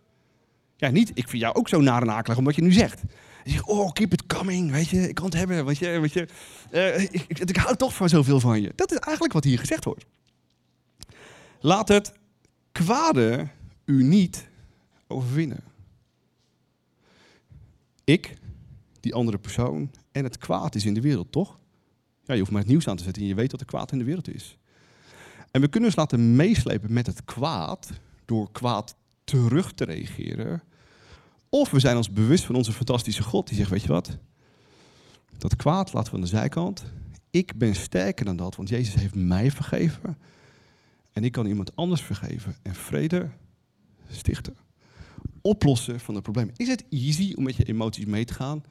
Ja, 0.77 0.91
niet, 0.91 1.11
ik 1.15 1.29
vind 1.29 1.43
jou 1.43 1.55
ook 1.55 1.69
zo 1.69 1.81
naar 1.81 2.03
en 2.03 2.11
akelig, 2.11 2.39
omdat 2.39 2.55
je 2.55 2.63
nu 2.63 2.73
zegt. 2.73 3.03
Je 3.45 3.51
zegt, 3.51 3.67
oh, 3.67 3.93
keep 3.93 4.13
it 4.13 4.27
coming, 4.27 4.71
weet 4.71 4.89
je, 4.89 5.09
ik 5.09 5.15
kan 5.15 5.25
het 5.25 5.35
hebben, 5.35 5.65
weet 5.65 5.79
je, 5.79 6.01
weet 6.01 6.13
je. 6.13 6.29
Uh, 6.71 7.03
ik, 7.03 7.25
ik, 7.27 7.39
ik, 7.39 7.57
hou 7.57 7.77
toch 7.77 7.95
van 7.95 8.09
zoveel 8.09 8.41
van 8.41 8.61
je. 8.61 8.73
Dat 8.75 8.93
is 8.93 8.99
eigenlijk 8.99 9.33
wat 9.33 9.45
hier 9.45 9.59
gezegd 9.59 9.85
wordt. 9.85 10.05
Laat 11.61 11.89
het 11.89 12.13
kwade 12.73 13.49
u 13.85 14.03
niet 14.03 14.49
overwinnen. 15.07 15.65
Ik, 18.05 18.37
die 19.01 19.15
andere 19.15 19.39
persoon 19.39 19.91
en 20.13 20.25
het 20.25 20.39
kwaad 20.39 20.75
is 20.75 20.85
in 20.85 20.95
de 20.95 21.01
wereld, 21.01 21.33
toch? 21.33 21.59
Ja, 22.25 22.33
je 22.33 22.39
hoeft 22.39 22.51
maar 22.51 22.61
het 22.61 22.71
nieuws 22.71 22.89
aan 22.89 22.97
te 22.97 23.05
zetten 23.05 23.23
en 23.23 23.29
je 23.29 23.35
weet 23.35 23.51
wat 23.51 23.61
er 23.61 23.67
kwaad 23.67 23.93
in 23.93 23.99
de 23.99 24.05
wereld 24.05 24.35
is. 24.35 24.57
En 25.51 25.61
we 25.61 25.69
kunnen 25.69 25.89
ons 25.89 25.99
laten 25.99 26.37
meeslepen 26.37 26.93
met 26.93 27.07
het 27.07 27.25
kwaad 27.25 27.91
door 28.25 28.53
kwaad 28.53 28.97
terug 29.27 29.73
te 29.73 29.85
reageren. 29.85 30.63
Of 31.49 31.71
we 31.71 31.81
zijn 31.81 31.97
ons 31.97 32.11
bewust 32.11 32.45
van 32.45 32.55
onze 32.55 32.73
fantastische 32.73 33.23
God 33.23 33.49
die 33.49 33.57
zegt, 33.57 33.71
weet 33.71 33.83
je 33.83 33.89
wat? 33.89 34.19
Dat 35.39 35.57
kwaad 35.57 35.93
laten 35.93 36.11
we 36.11 36.17
aan 36.17 36.25
de 36.25 36.29
zijkant. 36.29 36.85
Ik 37.31 37.57
ben 37.57 37.75
sterker 37.75 38.25
dan 38.25 38.37
dat, 38.37 38.57
want 38.57 38.69
Jezus 38.69 38.95
heeft 38.95 39.15
mij 39.15 39.51
vergeven. 39.51 40.19
En 41.13 41.25
ik 41.25 41.33
kan 41.33 41.47
iemand 41.47 41.77
anders 41.77 42.01
vergeven 42.01 42.57
en 42.63 42.75
vrede 42.75 43.31
stichten. 44.11 44.57
Oplossen 45.41 46.01
van 46.01 46.15
het 46.15 46.23
probleem. 46.23 46.51
Is 46.57 46.69
het 46.69 46.85
easy 46.91 47.33
om 47.37 47.45
met 47.45 47.57
je 47.57 47.65
emoties 47.65 48.05
mee 48.05 48.25
te 48.25 48.35
gaan 48.35 48.63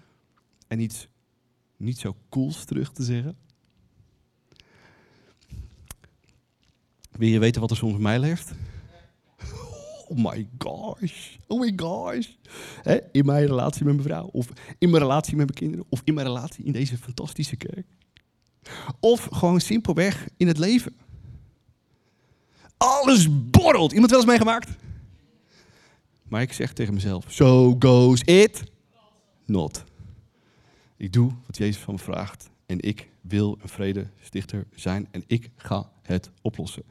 en 0.68 0.80
iets 0.80 1.08
niet 1.78 2.00
zo 2.00 2.16
cools 2.30 2.66
terug 2.66 2.92
te 2.92 3.04
zeggen? 3.04 3.38
Wil 7.12 7.28
je 7.30 7.40
weten 7.40 7.62
wat 7.62 7.72
er 7.72 7.78
soms 7.78 7.98
mij 7.98 8.20
leeft? 8.20 8.54
Oh 10.08 10.18
my 10.18 10.48
gosh. 10.58 11.36
Oh 11.48 11.60
my 11.60 11.74
gosh. 11.76 12.28
in 13.12 13.26
mijn 13.26 13.46
relatie 13.46 13.86
met 13.86 13.96
mijn 13.96 14.08
vrouw. 14.08 14.30
Of 14.32 14.48
in 14.78 14.90
mijn 14.90 15.02
relatie 15.02 15.36
met 15.36 15.46
mijn 15.46 15.58
kinderen. 15.58 15.86
Of 15.90 16.02
in 16.04 16.14
mijn 16.14 16.28
relatie 16.28 16.66
in 16.66 16.72
deze 16.72 16.98
fantastische 16.98 17.56
kerk. 17.56 17.86
Of 19.00 19.28
gewoon 19.32 19.60
simpelweg 19.60 20.28
in 20.38 20.48
het 20.48 20.58
leven. 20.58 20.94
Alles 22.78 23.50
borrelt. 23.50 23.92
Iemand 23.92 24.10
wel 24.10 24.20
eens 24.20 24.30
meegemaakt? 24.30 24.70
Maar 26.24 26.42
ik 26.42 26.54
zeg 26.54 26.74
tegen 26.74 26.94
mezelf: 26.94 27.26
So 27.28 27.76
goes 27.80 28.22
it 28.22 28.64
not. 29.46 29.84
Ik 30.98 31.14
doe 31.14 31.32
wat 31.46 31.58
Jezus 31.58 31.82
van 31.82 31.94
me 31.94 32.00
vraagt. 32.00 32.50
En 32.66 32.82
ik 32.82 33.10
wil 33.22 33.58
een 33.62 33.70
vredestichter 33.70 34.68
zijn. 34.76 35.08
En 35.12 35.24
ik 35.28 35.50
ga 35.56 35.92
het 36.02 36.32
oplossen. 36.42 36.84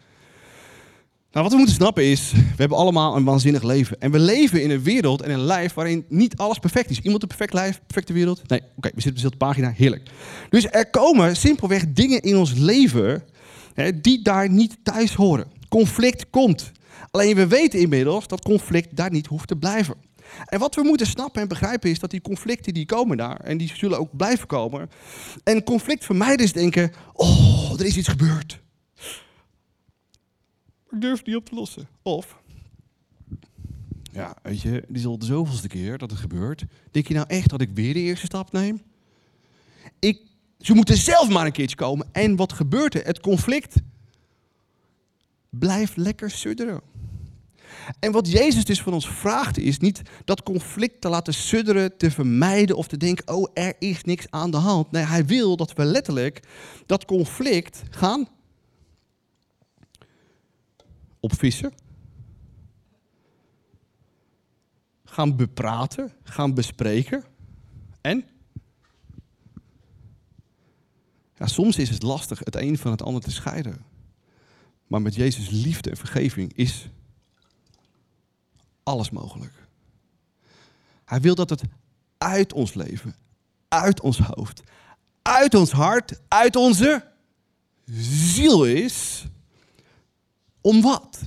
Nou, 1.35 1.47
wat 1.47 1.55
we 1.55 1.61
moeten 1.61 1.77
snappen 1.77 2.05
is, 2.05 2.33
we 2.33 2.55
hebben 2.57 2.79
allemaal 2.79 3.17
een 3.17 3.25
waanzinnig 3.25 3.63
leven. 3.63 4.01
En 4.01 4.11
we 4.11 4.19
leven 4.19 4.63
in 4.63 4.71
een 4.71 4.83
wereld 4.83 5.23
en 5.23 5.31
een 5.31 5.41
lijf 5.41 5.75
waarin 5.75 6.05
niet 6.09 6.37
alles 6.37 6.59
perfect 6.59 6.91
is. 6.91 7.01
Iemand 7.01 7.23
een 7.23 7.29
perfect 7.29 7.53
lijf, 7.53 7.81
perfecte 7.87 8.13
wereld? 8.13 8.49
Nee, 8.49 8.61
oké, 8.61 8.91
we 8.95 9.01
zitten 9.01 9.09
op 9.09 9.15
dezelfde 9.15 9.39
pagina, 9.39 9.71
heerlijk. 9.71 10.11
Dus 10.51 10.67
er 10.71 10.91
komen 10.91 11.37
simpelweg 11.37 11.93
dingen 11.93 12.21
in 12.21 12.37
ons 12.37 12.53
leven 12.53 13.23
hè, 13.75 14.01
die 14.01 14.23
daar 14.23 14.51
niet 14.51 14.77
thuis 14.83 15.15
horen. 15.15 15.47
Conflict 15.69 16.31
komt. 16.31 16.73
Alleen 17.11 17.37
we 17.37 17.47
weten 17.47 17.81
inmiddels 17.81 18.27
dat 18.27 18.43
conflict 18.43 18.97
daar 18.97 19.11
niet 19.11 19.27
hoeft 19.27 19.49
te 19.49 19.57
blijven. 19.57 19.95
En 20.45 20.59
wat 20.59 20.75
we 20.75 20.83
moeten 20.83 21.07
snappen 21.07 21.43
en 21.43 21.49
begrijpen 21.49 21.91
is 21.91 21.99
dat 21.99 22.11
die 22.11 22.21
conflicten 22.21 22.75
die 22.75 22.87
komen 22.87 23.17
daar 23.17 23.37
en 23.37 23.59
die 23.59 23.73
zullen 23.75 23.99
ook 23.99 24.17
blijven 24.17 24.47
komen. 24.47 24.91
En 25.45 25.65
conflict 25.65 26.09
is 26.37 26.53
denken, 26.53 26.93
oh, 27.13 27.73
er 27.79 27.87
is 27.87 27.97
iets 27.97 28.09
gebeurd 28.09 28.63
ik 30.95 31.01
durf 31.01 31.25
niet 31.25 31.37
op 31.37 31.45
te 31.45 31.55
lossen. 31.55 31.89
Of, 32.03 32.43
ja, 34.15 34.37
weet 34.43 34.61
je, 34.61 34.71
dit 34.71 34.97
is 34.97 35.07
al 35.07 35.19
de 35.19 35.25
zoveelste 35.25 35.69
keer 35.69 35.99
dat 35.99 36.11
het 36.11 36.21
gebeurt. 36.21 36.65
Denk 36.91 37.09
je 37.09 37.15
nou 37.15 37.27
echt 37.29 37.51
dat 37.51 37.61
ik 37.61 37.71
weer 37.75 37.95
de 37.95 38.01
eerste 38.01 38.27
stap 38.27 38.53
neem? 38.53 38.83
Ik, 39.99 40.21
ze 40.59 40.75
moeten 40.75 40.97
zelf 40.97 41.29
maar 41.29 41.47
een 41.47 41.53
keertje 41.53 41.77
komen. 41.77 42.07
En 42.13 42.37
wat 42.37 42.53
gebeurt 42.53 42.95
er? 42.95 43.05
Het 43.05 43.21
conflict 43.21 43.75
blijft 45.49 45.97
lekker 45.97 46.31
sudderen. 46.31 46.81
En 48.01 48.13
wat 48.13 48.31
Jezus 48.31 48.65
dus 48.65 48.83
van 48.83 48.93
ons 48.93 49.09
vraagt 49.09 49.59
is 49.59 49.79
niet 49.79 50.03
dat 50.25 50.43
conflict 50.43 51.01
te 51.01 51.09
laten 51.09 51.35
sudderen, 51.35 51.97
te 51.97 52.11
vermijden 52.11 52.77
of 52.77 52.87
te 52.87 52.97
denken, 52.97 53.35
oh 53.35 53.51
er 53.55 53.75
is 53.79 54.05
niks 54.05 54.27
aan 54.31 54.51
de 54.51 54.57
hand. 54.57 54.91
Nee, 54.91 55.05
hij 55.05 55.27
wil 55.27 55.57
dat 55.57 55.73
we 55.73 55.85
letterlijk 55.85 56.43
dat 56.87 57.05
conflict 57.05 57.83
gaan 57.91 58.29
op 61.25 61.39
vissen. 61.39 61.73
Gaan 65.05 65.37
bepraten, 65.37 66.13
gaan 66.23 66.55
bespreken. 66.55 67.25
En? 68.01 68.25
Soms 71.39 71.79
is 71.79 71.89
het 71.89 72.03
lastig 72.03 72.39
het 72.39 72.57
een 72.57 72.79
van 72.79 72.91
het 72.91 73.03
ander 73.03 73.23
te 73.23 73.31
scheiden. 73.31 73.85
Maar 74.87 75.03
met 75.03 75.15
Jezus 75.15 75.51
liefde 75.51 75.91
en 75.91 75.97
vergeving 75.97 76.53
is 76.53 76.89
alles 78.83 79.11
mogelijk. 79.11 79.53
Hij 81.05 81.21
wil 81.21 81.35
dat 81.35 81.51
het 81.51 81.63
uit 82.19 82.53
ons 82.53 82.75
leven, 82.75 83.15
uit 83.69 84.01
ons 84.01 84.19
hoofd, 84.19 84.63
uit 85.23 85.55
ons 85.55 85.73
hart, 85.73 86.21
uit 86.29 86.57
onze 86.57 87.09
ziel 87.85 88.65
is. 88.65 89.27
Om 90.65 90.83
wat? 90.83 91.19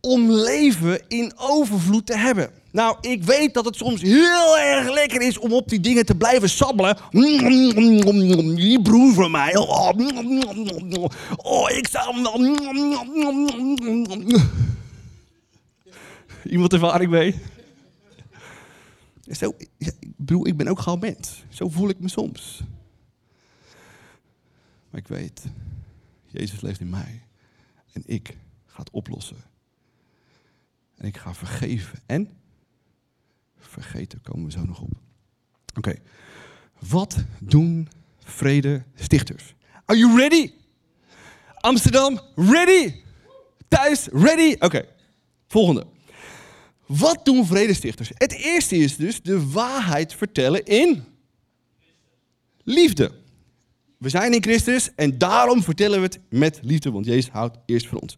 Om 0.00 0.30
leven 0.30 1.08
in 1.08 1.32
overvloed 1.36 2.06
te 2.06 2.16
hebben. 2.16 2.50
Nou, 2.72 2.96
ik 3.00 3.22
weet 3.22 3.54
dat 3.54 3.64
het 3.64 3.76
soms 3.76 4.02
heel 4.02 4.58
erg 4.58 4.92
lekker 4.92 5.20
is 5.20 5.38
om 5.38 5.52
op 5.52 5.68
die 5.68 5.80
dingen 5.80 6.06
te 6.06 6.14
blijven 6.14 6.50
sabbelen. 6.50 6.96
Die 8.56 8.82
broer 8.82 9.14
van 9.14 9.30
mij. 9.30 9.56
Oh, 11.36 11.70
ik 11.70 11.88
zou. 11.88 12.14
Iemand 16.44 16.72
ervaring 16.72 17.10
mee? 17.10 17.34
Zo, 19.30 19.54
broer, 20.16 20.46
ik 20.46 20.56
ben 20.56 20.68
ook 20.68 20.80
gewoon 20.80 20.98
mens. 20.98 21.44
Zo 21.48 21.68
voel 21.68 21.88
ik 21.88 22.00
me 22.00 22.08
soms. 22.08 22.60
Maar 24.90 25.00
ik 25.00 25.08
weet, 25.08 25.44
Jezus 26.26 26.60
leeft 26.60 26.80
in 26.80 26.90
mij. 26.90 27.22
En 27.92 28.02
ik 28.06 28.36
ga 28.66 28.78
het 28.78 28.90
oplossen. 28.90 29.36
En 30.96 31.06
ik 31.06 31.16
ga 31.16 31.34
vergeven. 31.34 31.98
En 32.06 32.30
vergeten 33.58 34.20
komen 34.22 34.44
we 34.44 34.50
zo 34.50 34.64
nog 34.64 34.80
op. 34.80 34.92
Oké. 35.76 35.94
Wat 36.78 37.24
doen 37.40 37.88
vrede 38.18 38.84
stichters? 38.94 39.54
Are 39.84 39.98
you 39.98 40.16
ready? 40.16 40.52
Amsterdam, 41.54 42.20
ready? 42.34 42.94
Thuis, 43.68 44.06
ready? 44.12 44.56
Oké. 44.58 44.84
Volgende. 45.46 45.86
Wat 46.86 47.24
doen 47.24 47.46
vredestichters? 47.46 48.10
Het 48.14 48.32
eerste 48.32 48.76
is 48.76 48.96
dus 48.96 49.22
de 49.22 49.50
waarheid 49.50 50.14
vertellen 50.14 50.64
in 50.64 51.04
liefde. 52.62 53.19
We 54.00 54.08
zijn 54.08 54.32
in 54.32 54.42
Christus 54.42 54.94
en 54.94 55.18
daarom 55.18 55.62
vertellen 55.62 55.98
we 55.98 56.04
het 56.04 56.18
met 56.28 56.58
liefde, 56.62 56.90
want 56.90 57.06
Jezus 57.06 57.28
houdt 57.30 57.58
eerst 57.66 57.86
voor 57.86 57.98
ons. 57.98 58.16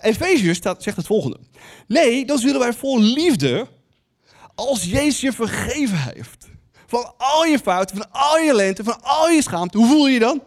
Efeziërs 0.00 0.58
zegt 0.78 0.96
het 0.96 1.06
volgende. 1.06 1.38
Nee, 1.86 2.24
dan 2.24 2.38
zullen 2.38 2.60
wij 2.60 2.72
vol 2.72 3.00
liefde, 3.00 3.68
als 4.54 4.84
Jezus 4.84 5.20
je 5.20 5.32
vergeven 5.32 5.98
heeft, 5.98 6.48
van 6.86 7.14
al 7.16 7.44
je 7.44 7.58
fouten, 7.58 7.96
van 7.96 8.10
al 8.10 8.38
je 8.38 8.54
lente, 8.54 8.84
van 8.84 9.02
al 9.02 9.30
je 9.30 9.42
schaamte, 9.42 9.78
hoe 9.78 9.86
voel 9.86 10.06
je 10.06 10.12
je 10.12 10.18
dan? 10.18 10.42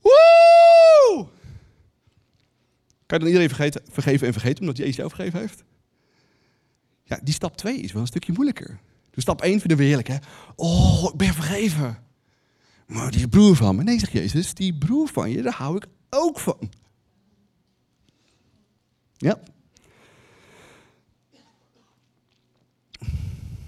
Woe! 0.00 1.26
Kan 3.06 3.18
je 3.18 3.18
dan 3.18 3.26
iedereen 3.26 3.48
vergeten, 3.48 3.82
vergeven 3.90 4.26
en 4.26 4.32
vergeten 4.32 4.60
omdat 4.60 4.76
Jezus 4.76 4.96
jou 4.96 5.08
vergeven 5.08 5.40
heeft? 5.40 5.64
Ja, 7.04 7.18
die 7.22 7.34
stap 7.34 7.56
2 7.56 7.76
is 7.76 7.92
wel 7.92 8.02
een 8.02 8.08
stukje 8.08 8.32
moeilijker. 8.32 8.80
Dus 9.10 9.22
stap 9.22 9.42
1 9.42 9.60
vinden 9.60 9.76
we 9.76 9.84
heerlijk, 9.84 10.08
hè? 10.08 10.16
Oh, 10.56 11.04
ik 11.12 11.16
ben 11.16 11.34
vergeven. 11.34 12.08
Maar 12.90 13.10
die 13.10 13.28
broer 13.28 13.56
van 13.56 13.76
me, 13.76 13.82
nee, 13.82 13.98
zegt 13.98 14.12
Jezus, 14.12 14.54
die 14.54 14.74
broer 14.74 15.08
van 15.08 15.30
je, 15.30 15.42
daar 15.42 15.54
hou 15.54 15.76
ik 15.76 15.86
ook 16.08 16.38
van. 16.38 16.70
Ja. 19.16 19.40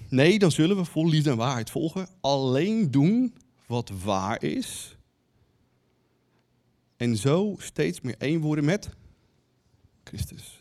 Nee, 0.08 0.38
dan 0.38 0.50
zullen 0.50 0.76
we 0.76 0.84
vol 0.84 1.08
liefde 1.08 1.30
en 1.30 1.36
waarheid 1.36 1.70
volgen. 1.70 2.08
Alleen 2.20 2.90
doen 2.90 3.34
wat 3.66 3.90
waar 4.04 4.42
is. 4.42 4.96
En 6.96 7.16
zo 7.16 7.54
steeds 7.58 8.00
meer 8.00 8.16
één 8.18 8.40
worden 8.40 8.64
met 8.64 8.90
Christus. 10.04 10.60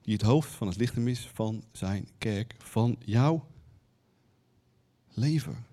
Die 0.00 0.12
het 0.12 0.22
hoofd 0.22 0.50
van 0.50 0.66
het 0.66 0.76
lichaam 0.76 1.08
is 1.08 1.30
van 1.34 1.64
zijn 1.72 2.08
kerk, 2.18 2.54
van 2.58 2.96
jouw 3.04 3.46
leven. 5.08 5.71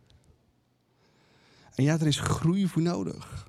En 1.80 1.86
ja, 1.86 2.00
er 2.00 2.08
is 2.08 2.20
groei 2.20 2.68
voor 2.68 2.82
nodig. 2.82 3.48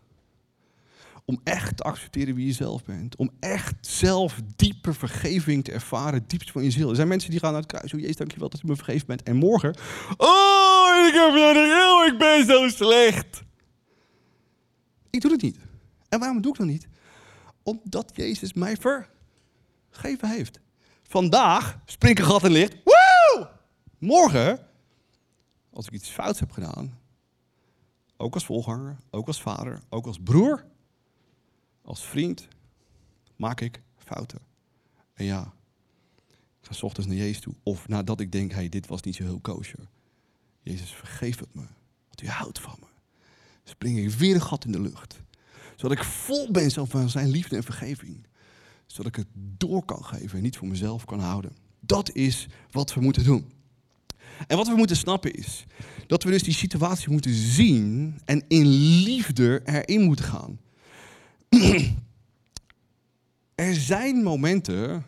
Om 1.25 1.41
echt 1.45 1.77
te 1.77 1.83
accepteren 1.83 2.35
wie 2.35 2.47
je 2.47 2.53
zelf 2.53 2.85
bent. 2.85 3.17
Om 3.17 3.31
echt 3.41 3.75
zelf 3.81 4.41
diepe 4.57 4.93
vergeving 4.93 5.65
te 5.65 5.73
ervaren, 5.73 6.25
diepst 6.27 6.51
van 6.51 6.63
je 6.63 6.71
ziel. 6.71 6.89
Er 6.89 6.97
zijn 6.97 7.09
mensen 7.09 7.31
die 7.31 7.41
gaan 7.41 7.53
naar 7.53 7.61
het 7.61 7.71
kruis. 7.71 7.95
Oh, 7.95 8.01
Jezus, 8.01 8.17
dankjewel 8.17 8.49
dat 8.49 8.63
u 8.63 8.67
me 8.67 8.77
vergeven 8.77 9.07
bent. 9.07 9.23
En 9.23 9.37
morgen, 9.37 9.77
oh, 10.17 11.07
ik 11.09 11.15
heb 11.15 11.31
oh, 11.31 12.07
ik 12.07 12.19
ben 12.19 12.47
zo 12.47 12.69
slecht. 12.69 13.43
Ik 15.11 15.21
doe 15.21 15.31
het 15.31 15.43
niet. 15.43 15.59
En 16.09 16.19
waarom 16.19 16.41
doe 16.41 16.53
ik 16.53 16.59
dat 16.59 16.67
niet? 16.67 16.89
Omdat 17.63 18.13
Jezus 18.15 18.53
mij 18.53 18.77
vergeven 18.77 20.29
heeft. 20.29 20.61
Vandaag 21.03 21.79
spring 21.85 22.19
ik 22.19 22.25
een 22.25 22.31
gat 22.31 22.45
in 22.45 22.51
licht. 22.51 22.77
Woe! 22.85 23.51
Morgen, 23.99 24.67
als 25.73 25.87
ik 25.87 25.93
iets 25.93 26.09
fouts 26.09 26.41
heb 26.41 26.51
gedaan, 26.51 27.00
ook 28.21 28.35
als 28.35 28.45
volganger, 28.45 28.97
ook 29.11 29.27
als 29.27 29.43
vader, 29.43 29.83
ook 29.89 30.07
als 30.07 30.19
broer, 30.19 30.65
als 31.83 32.05
vriend, 32.05 32.49
maak 33.37 33.61
ik 33.61 33.83
fouten. 33.97 34.39
En 35.15 35.25
ja, 35.25 35.53
ik 36.61 36.67
ga 36.67 36.73
s 36.73 36.83
ochtends 36.83 37.09
naar 37.09 37.19
Jezus 37.19 37.41
toe. 37.41 37.55
Of 37.63 37.89
nadat 37.89 38.21
ik 38.21 38.33
denk, 38.33 38.53
hey, 38.53 38.69
dit 38.69 38.87
was 38.87 39.03
niet 39.03 39.15
zo 39.15 39.23
heel 39.23 39.41
kosher. 39.41 39.89
Jezus, 40.63 40.95
vergeef 40.95 41.39
het 41.39 41.55
me. 41.55 41.65
Want 42.07 42.23
u 42.23 42.29
houdt 42.29 42.61
van 42.61 42.77
me. 42.81 42.87
Spring 43.65 43.99
ik 43.99 44.11
weer 44.11 44.35
een 44.35 44.43
gat 44.43 44.65
in 44.65 44.73
de 44.73 44.81
lucht. 44.81 45.23
Zodat 45.77 45.99
ik 45.99 46.05
vol 46.05 46.51
ben 46.51 46.71
van 46.71 47.09
zijn 47.09 47.29
liefde 47.29 47.57
en 47.57 47.63
vergeving. 47.63 48.27
Zodat 48.87 49.07
ik 49.07 49.17
het 49.17 49.29
door 49.35 49.85
kan 49.85 50.05
geven 50.05 50.37
en 50.37 50.43
niet 50.43 50.57
voor 50.57 50.69
mezelf 50.69 51.05
kan 51.05 51.21
houden. 51.21 51.57
Dat 51.81 52.15
is 52.15 52.49
wat 52.71 52.95
we 52.95 53.01
moeten 53.01 53.25
doen. 53.25 53.53
En 54.47 54.57
wat 54.57 54.69
we 54.69 54.75
moeten 54.75 54.97
snappen 54.97 55.33
is 55.33 55.65
dat 56.07 56.23
we 56.23 56.31
dus 56.31 56.43
die 56.43 56.55
situatie 56.55 57.11
moeten 57.11 57.35
zien 57.35 58.19
en 58.25 58.45
in 58.49 58.67
liefde 59.03 59.61
erin 59.65 60.03
moeten 60.03 60.25
gaan. 60.25 60.61
er 63.55 63.75
zijn 63.75 64.23
momenten 64.23 65.05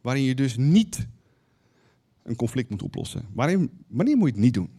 waarin 0.00 0.22
je 0.22 0.34
dus 0.34 0.56
niet 0.56 1.06
een 2.22 2.36
conflict 2.36 2.70
moet 2.70 2.82
oplossen. 2.82 3.28
Wanneer 3.32 3.58
moet 3.88 4.08
je 4.08 4.24
het 4.24 4.36
niet 4.36 4.54
doen? 4.54 4.70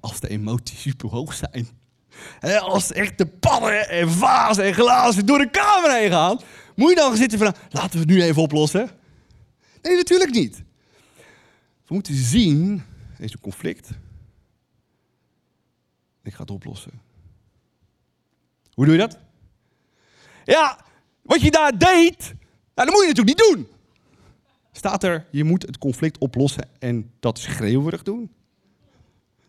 Als 0.00 0.20
de 0.20 0.28
emoties 0.28 0.80
super 0.80 1.08
hoog 1.08 1.34
zijn. 1.34 1.68
Als 2.60 2.92
echt 2.92 3.18
de 3.18 3.26
pannen 3.26 3.88
en 3.88 4.10
vazen 4.10 4.64
en 4.64 4.74
glazen 4.74 5.26
door 5.26 5.38
de 5.38 5.50
kamer 5.50 5.94
heen 5.94 6.10
gaan. 6.10 6.40
Moet 6.74 6.88
je 6.88 6.96
dan 6.96 7.08
gaan 7.08 7.16
zitten 7.16 7.38
van, 7.38 7.54
laten 7.70 7.92
we 7.92 7.98
het 7.98 8.08
nu 8.08 8.22
even 8.22 8.42
oplossen? 8.42 8.90
Nee, 9.82 9.96
natuurlijk 9.96 10.32
niet. 10.32 10.62
We 11.90 11.96
moeten 11.96 12.14
zien, 12.14 12.82
er 13.18 13.32
een 13.32 13.40
conflict. 13.40 13.90
Ik 16.22 16.34
ga 16.34 16.40
het 16.40 16.50
oplossen. 16.50 17.02
Hoe 18.72 18.84
doe 18.84 18.94
je 18.94 19.00
dat? 19.00 19.18
Ja, 20.44 20.84
wat 21.22 21.40
je 21.40 21.50
daar 21.50 21.78
deed, 21.78 22.18
nou, 22.74 22.88
dat 22.88 22.90
moet 22.90 23.00
je 23.00 23.12
natuurlijk 23.12 23.38
niet 23.38 23.54
doen. 23.54 23.66
Staat 24.72 25.02
er, 25.02 25.26
je 25.30 25.44
moet 25.44 25.62
het 25.62 25.78
conflict 25.78 26.18
oplossen 26.18 26.68
en 26.78 27.12
dat 27.20 27.38
schreeuwerig 27.38 28.02
doen? 28.02 28.32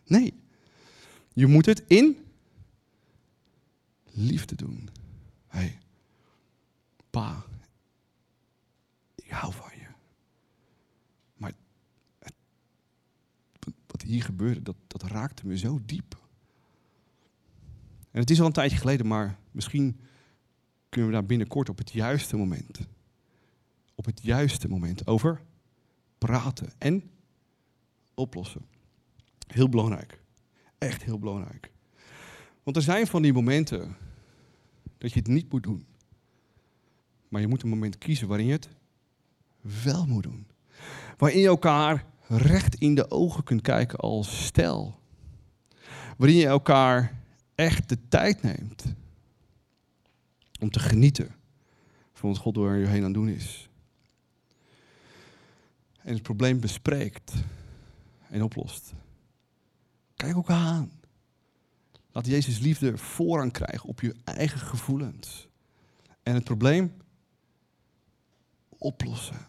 Nee. 0.04 0.34
Je 1.32 1.46
moet 1.46 1.66
het 1.66 1.82
in 1.86 2.26
liefde 4.04 4.54
doen. 4.54 4.88
Hé, 5.46 5.78
pa, 7.10 7.44
ik 9.14 9.30
hou 9.30 9.52
van 9.52 9.70
je. 9.74 9.86
Maar 11.36 11.52
hier 14.02 14.22
gebeurde, 14.22 14.62
dat, 14.62 14.76
dat 14.86 15.02
raakte 15.02 15.46
me 15.46 15.58
zo 15.58 15.78
diep. 15.84 16.20
En 18.10 18.20
het 18.20 18.30
is 18.30 18.40
al 18.40 18.46
een 18.46 18.52
tijdje 18.52 18.76
geleden, 18.76 19.06
maar 19.06 19.38
misschien 19.50 20.00
kunnen 20.88 21.10
we 21.10 21.16
daar 21.16 21.26
binnenkort 21.26 21.68
op 21.68 21.78
het 21.78 21.92
juiste 21.92 22.36
moment, 22.36 22.80
op 23.94 24.04
het 24.04 24.22
juiste 24.22 24.68
moment 24.68 25.06
over 25.06 25.42
praten 26.18 26.72
en 26.78 27.10
oplossen. 28.14 28.66
Heel 29.46 29.68
belangrijk. 29.68 30.20
Echt 30.78 31.02
heel 31.02 31.18
belangrijk. 31.18 31.70
Want 32.62 32.76
er 32.76 32.82
zijn 32.82 33.06
van 33.06 33.22
die 33.22 33.32
momenten 33.32 33.96
dat 34.98 35.12
je 35.12 35.18
het 35.18 35.28
niet 35.28 35.52
moet 35.52 35.62
doen. 35.62 35.86
Maar 37.28 37.40
je 37.40 37.46
moet 37.46 37.62
een 37.62 37.68
moment 37.68 37.98
kiezen 37.98 38.28
waarin 38.28 38.46
je 38.46 38.52
het 38.52 38.68
wel 39.82 40.06
moet 40.06 40.22
doen. 40.22 40.46
Waarin 41.16 41.40
je 41.40 41.46
elkaar 41.46 42.06
recht 42.26 42.74
in 42.74 42.94
de 42.94 43.10
ogen 43.10 43.44
kunt 43.44 43.62
kijken 43.62 43.98
als 43.98 44.44
stel. 44.44 45.00
Waarin 46.16 46.38
je 46.38 46.46
elkaar 46.46 47.20
echt 47.54 47.88
de 47.88 47.98
tijd 48.08 48.42
neemt 48.42 48.84
om 50.60 50.70
te 50.70 50.80
genieten 50.80 51.34
van 52.12 52.30
wat 52.30 52.38
God 52.38 52.54
door 52.54 52.76
je 52.76 52.86
heen 52.86 52.98
aan 52.98 53.04
het 53.04 53.14
doen 53.14 53.28
is. 53.28 53.68
En 55.98 56.12
het 56.14 56.22
probleem 56.22 56.60
bespreekt 56.60 57.32
en 58.28 58.42
oplost. 58.42 58.92
Kijk 60.16 60.34
elkaar 60.34 60.66
aan. 60.66 60.90
Laat 62.12 62.26
Jezus 62.26 62.58
liefde 62.58 62.98
voorrang 62.98 63.52
krijgen 63.52 63.88
op 63.88 64.00
je 64.00 64.14
eigen 64.24 64.60
gevoelens. 64.60 65.48
En 66.22 66.34
het 66.34 66.44
probleem 66.44 66.92
oplossen. 68.68 69.46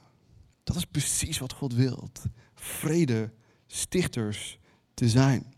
Dat 0.63 0.75
is 0.75 0.85
precies 0.85 1.37
wat 1.37 1.53
God 1.53 1.73
wilt. 1.73 2.21
Vrede, 2.63 3.31
stichters 3.67 4.59
te 4.93 5.09
zijn. 5.09 5.53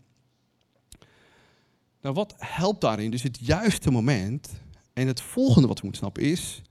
Nou, 2.00 2.14
wat 2.14 2.34
helpt 2.38 2.80
daarin? 2.80 3.10
Dus 3.10 3.22
het 3.22 3.38
juiste 3.40 3.90
moment. 3.90 4.50
En 4.92 5.06
het 5.06 5.20
volgende 5.20 5.68
wat 5.68 5.76
we 5.76 5.82
moeten 5.82 6.02
snappen 6.02 6.22
is 6.22 6.62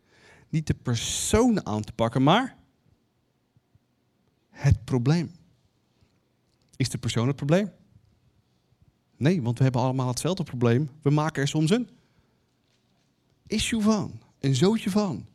niet 0.50 0.68
de 0.68 0.74
persoon 0.74 1.66
aan 1.66 1.82
te 1.82 1.94
pakken, 1.94 2.24
maar 2.24 2.58
het 4.50 4.86
probleem. 4.86 5.32
Is 6.76 6.90
de 6.90 6.98
persoon 6.98 7.28
het 7.28 7.36
probleem? 7.36 7.72
Nee, 9.18 9.42
want 9.42 9.58
we 9.58 9.64
hebben 9.64 9.82
allemaal 9.82 10.08
hetzelfde 10.08 10.44
probleem. 10.44 10.90
We 11.02 11.10
maken 11.10 11.42
er 11.42 11.48
soms 11.48 11.70
een 11.70 11.90
issue 13.48 13.82
van, 13.82 14.22
een 14.40 14.56
zootje 14.56 14.90
van. 14.90 15.28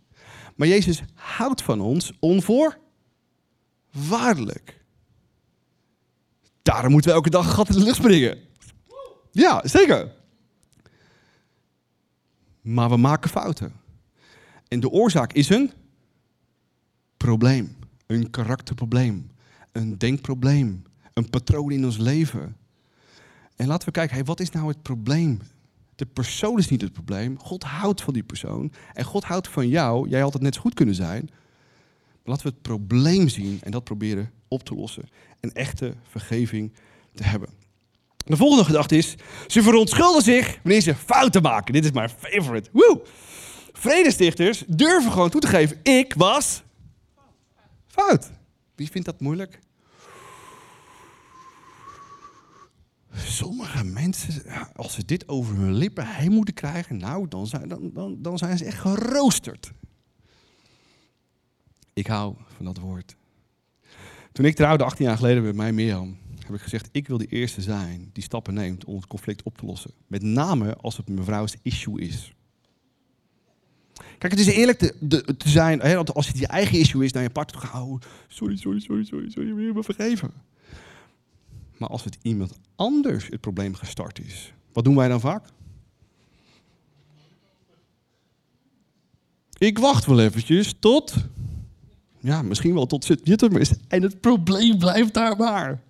Maar 0.56 0.68
Jezus 0.68 1.02
houdt 1.14 1.62
van 1.62 1.80
ons 1.80 2.12
onvoorwaardelijk. 2.18 4.79
Daarom 6.62 6.92
moeten 6.92 7.10
we 7.10 7.16
elke 7.16 7.30
dag 7.30 7.46
een 7.46 7.52
gat 7.52 7.68
in 7.68 7.74
de 7.74 7.84
lucht 7.84 7.96
springen. 7.96 8.38
Ja, 9.32 9.60
zeker. 9.64 10.12
Maar 12.60 12.88
we 12.88 12.96
maken 12.96 13.30
fouten. 13.30 13.72
En 14.68 14.80
de 14.80 14.90
oorzaak 14.90 15.32
is 15.32 15.48
een 15.48 15.72
probleem. 17.16 17.76
Een 18.06 18.30
karakterprobleem. 18.30 19.30
Een 19.72 19.98
denkprobleem. 19.98 20.82
Een 21.12 21.30
patroon 21.30 21.70
in 21.70 21.84
ons 21.84 21.96
leven. 21.96 22.56
En 23.56 23.66
laten 23.66 23.86
we 23.86 23.92
kijken, 23.92 24.24
wat 24.24 24.40
is 24.40 24.50
nou 24.50 24.68
het 24.68 24.82
probleem? 24.82 25.40
De 25.94 26.06
persoon 26.06 26.58
is 26.58 26.68
niet 26.68 26.80
het 26.80 26.92
probleem. 26.92 27.38
God 27.38 27.62
houdt 27.62 28.02
van 28.02 28.14
die 28.14 28.22
persoon. 28.22 28.72
En 28.92 29.04
God 29.04 29.24
houdt 29.24 29.48
van 29.48 29.68
jou. 29.68 30.08
Jij 30.08 30.20
had 30.20 30.32
het 30.32 30.42
net 30.42 30.54
zo 30.54 30.60
goed 30.60 30.74
kunnen 30.74 30.94
zijn. 30.94 31.30
Laten 32.24 32.46
we 32.46 32.52
het 32.52 32.62
probleem 32.62 33.28
zien 33.28 33.58
en 33.62 33.70
dat 33.70 33.84
proberen 33.84 34.30
op 34.48 34.62
te 34.62 34.74
lossen. 34.74 35.08
Een 35.40 35.52
echte 35.52 35.94
vergeving 36.02 36.72
te 37.14 37.22
hebben. 37.22 37.48
De 38.16 38.36
volgende 38.36 38.64
gedachte 38.64 38.96
is, 38.96 39.14
ze 39.46 39.62
verontschuldigen 39.62 40.22
zich 40.22 40.58
wanneer 40.62 40.80
ze 40.80 40.94
fouten 40.94 41.42
maken. 41.42 41.72
Dit 41.72 41.84
is 41.84 41.90
mijn 41.90 42.08
favorite. 42.08 42.70
Woe! 42.72 43.02
Vredestichters 43.72 44.64
durven 44.66 45.12
gewoon 45.12 45.30
toe 45.30 45.40
te 45.40 45.46
geven, 45.46 45.78
ik 45.82 46.14
was 46.14 46.62
fout. 47.86 48.30
Wie 48.74 48.90
vindt 48.90 49.06
dat 49.06 49.20
moeilijk? 49.20 49.58
Sommige 53.14 53.84
mensen, 53.84 54.42
als 54.74 54.94
ze 54.94 55.04
dit 55.04 55.28
over 55.28 55.56
hun 55.56 55.74
lippen 55.74 56.06
heen 56.06 56.32
moeten 56.32 56.54
krijgen, 56.54 56.96
nou, 56.96 57.28
dan 57.28 57.46
zijn, 57.46 57.68
dan, 57.68 58.16
dan 58.18 58.38
zijn 58.38 58.58
ze 58.58 58.64
echt 58.64 58.78
geroosterd. 58.78 59.72
Ik 61.92 62.06
hou 62.06 62.34
van 62.56 62.64
dat 62.64 62.78
woord. 62.78 63.16
Toen 64.32 64.44
ik 64.44 64.56
trouwde, 64.56 64.84
18 64.84 65.06
jaar 65.06 65.16
geleden 65.16 65.42
met 65.42 65.54
mij 65.54 65.72
Mirjam, 65.72 66.18
heb 66.38 66.54
ik 66.54 66.60
gezegd, 66.60 66.88
ik 66.92 67.08
wil 67.08 67.18
de 67.18 67.26
eerste 67.26 67.60
zijn 67.60 68.10
die 68.12 68.22
stappen 68.22 68.54
neemt 68.54 68.84
om 68.84 68.96
het 68.96 69.06
conflict 69.06 69.42
op 69.42 69.58
te 69.58 69.66
lossen. 69.66 69.90
Met 70.06 70.22
name 70.22 70.76
als 70.76 70.96
het 70.96 71.08
mevrouws 71.08 71.56
issue 71.62 72.00
is. 72.00 72.34
Kijk, 74.18 74.32
het 74.32 74.40
is 74.40 74.46
eerlijk 74.46 74.78
te, 74.78 75.34
zijn, 75.44 75.80
hè, 75.80 75.96
als 75.96 76.26
het 76.26 76.38
je 76.38 76.46
eigen 76.46 76.78
issue 76.78 77.04
is, 77.04 77.12
naar 77.12 77.22
je 77.22 77.30
partner 77.30 77.60
te 77.60 77.66
gaan, 77.66 77.82
oh, 77.82 78.00
sorry, 78.28 78.56
sorry, 78.56 78.80
sorry, 78.80 79.04
sorry, 79.04 79.30
sorry, 79.30 79.54
wil 79.54 79.64
je 79.64 79.72
me 79.72 79.82
vergeven? 79.82 80.32
Maar 81.76 81.88
als 81.88 82.04
het 82.04 82.18
iemand 82.22 82.58
anders 82.76 83.28
het 83.28 83.40
probleem 83.40 83.74
gestart 83.74 84.18
is, 84.18 84.52
wat 84.72 84.84
doen 84.84 84.96
wij 84.96 85.08
dan 85.08 85.20
vaak? 85.20 85.44
Ik 89.58 89.78
wacht 89.78 90.06
wel 90.06 90.20
eventjes 90.20 90.74
tot, 90.78 91.14
ja, 92.20 92.42
misschien 92.42 92.74
wel 92.74 92.86
tot 92.86 93.04
zit 93.04 93.28
is. 93.58 93.72
En 93.88 94.02
het 94.02 94.20
probleem 94.20 94.78
blijft 94.78 95.14
daar 95.14 95.36
maar. 95.36 95.82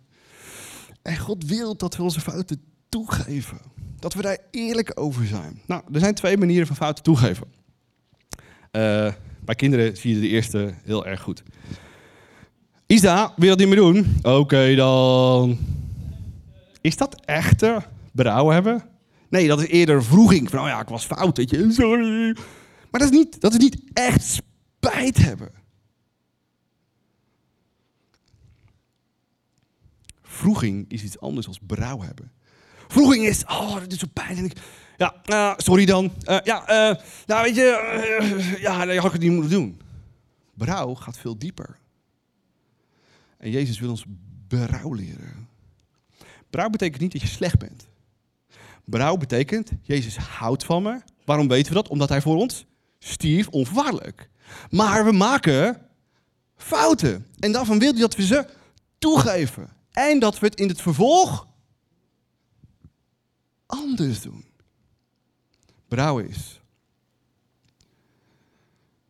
En 1.03 1.19
God 1.19 1.45
wil 1.45 1.77
dat 1.77 1.97
we 1.97 2.03
onze 2.03 2.21
fouten 2.21 2.63
toegeven. 2.89 3.59
Dat 3.99 4.15
we 4.15 4.23
daar 4.23 4.39
eerlijk 4.51 4.93
over 4.95 5.27
zijn. 5.27 5.61
Nou, 5.67 5.83
er 5.93 6.01
zijn 6.01 6.15
twee 6.15 6.37
manieren 6.37 6.67
van 6.67 6.77
fouten 6.77 7.05
toegeven. 7.05 7.47
Uh, 8.73 9.13
bij 9.45 9.55
kinderen 9.55 9.97
zie 9.97 10.15
je 10.15 10.21
de 10.21 10.29
eerste 10.29 10.75
heel 10.85 11.07
erg 11.07 11.21
goed. 11.21 11.43
Isa, 12.87 13.33
wil 13.37 13.45
je 13.45 13.49
dat 13.49 13.59
niet 13.59 13.69
meer 13.69 13.77
doen? 13.77 14.17
Oké 14.23 14.75
dan. 14.75 15.59
Is 16.81 16.97
dat 16.97 17.21
echte 17.25 17.83
berouw 18.13 18.49
hebben? 18.49 18.83
Nee, 19.29 19.49
dat 19.49 19.61
is 19.61 19.67
eerder 19.67 20.05
vroeging. 20.05 20.51
Van, 20.51 20.61
oh 20.61 20.67
ja, 20.67 20.81
ik 20.81 20.89
was 20.89 21.05
fout, 21.05 21.51
je. 21.51 21.73
Sorry. 21.73 22.37
Maar 22.91 23.01
dat 23.01 23.11
is 23.13 23.19
niet, 23.19 23.41
dat 23.41 23.53
is 23.53 23.59
niet 23.59 23.81
echt 23.93 24.23
spijt 24.23 25.17
hebben. 25.17 25.51
Vroeging 30.41 30.85
is 30.89 31.03
iets 31.03 31.21
anders 31.21 31.47
dan 31.47 31.57
berouw 31.63 32.01
hebben. 32.01 32.33
Vroeging 32.89 33.25
is, 33.25 33.45
oh, 33.45 33.75
dat 33.75 33.93
is 33.93 33.99
zo 33.99 34.07
pijnlijk. 34.13 34.61
Ja, 34.97 35.15
uh, 35.27 35.55
sorry 35.57 35.85
dan. 35.85 36.05
Uh, 36.05 36.39
ja, 36.45 36.91
uh, 36.91 36.97
nou 37.27 37.43
weet 37.43 37.55
je, 37.55 38.57
ja, 38.61 38.85
dan 38.85 38.97
had 38.97 39.07
ik 39.07 39.13
het 39.13 39.21
niet 39.21 39.33
moeten 39.33 39.51
doen. 39.51 39.81
Berouw 40.55 40.95
gaat 40.95 41.19
veel 41.19 41.39
dieper. 41.39 41.79
En 43.37 43.51
Jezus 43.51 43.79
wil 43.79 43.91
ons 43.91 44.05
berouw 44.49 44.93
leren. 44.93 45.49
Berouw 46.51 46.69
betekent 46.69 47.01
niet 47.01 47.13
dat 47.13 47.21
je 47.21 47.29
slecht 47.29 47.59
bent. 47.59 47.89
Berouw 48.85 49.17
betekent, 49.17 49.71
Jezus 49.83 50.17
houdt 50.17 50.65
van 50.65 50.83
me. 50.83 51.01
Waarom 51.25 51.49
weten 51.49 51.73
we 51.73 51.75
dat? 51.75 51.89
Omdat 51.89 52.09
hij 52.09 52.21
voor 52.21 52.37
ons 52.37 52.67
stierf 52.99 53.49
onvoorwaardelijk. 53.49 54.31
Maar 54.71 55.05
we 55.05 55.13
maken 55.13 55.81
fouten. 56.57 57.27
En 57.39 57.53
daarvan 57.53 57.79
wil 57.79 57.91
hij 57.91 58.01
dat 58.01 58.17
we 58.17 58.27
ze 58.27 58.47
toegeven. 58.99 59.79
En 59.91 60.19
dat 60.19 60.39
we 60.39 60.47
het 60.47 60.61
in 60.61 60.69
het 60.69 60.81
vervolg 60.81 61.49
anders 63.67 64.21
doen. 64.21 64.45
Berouw 65.89 66.19
is. 66.19 66.61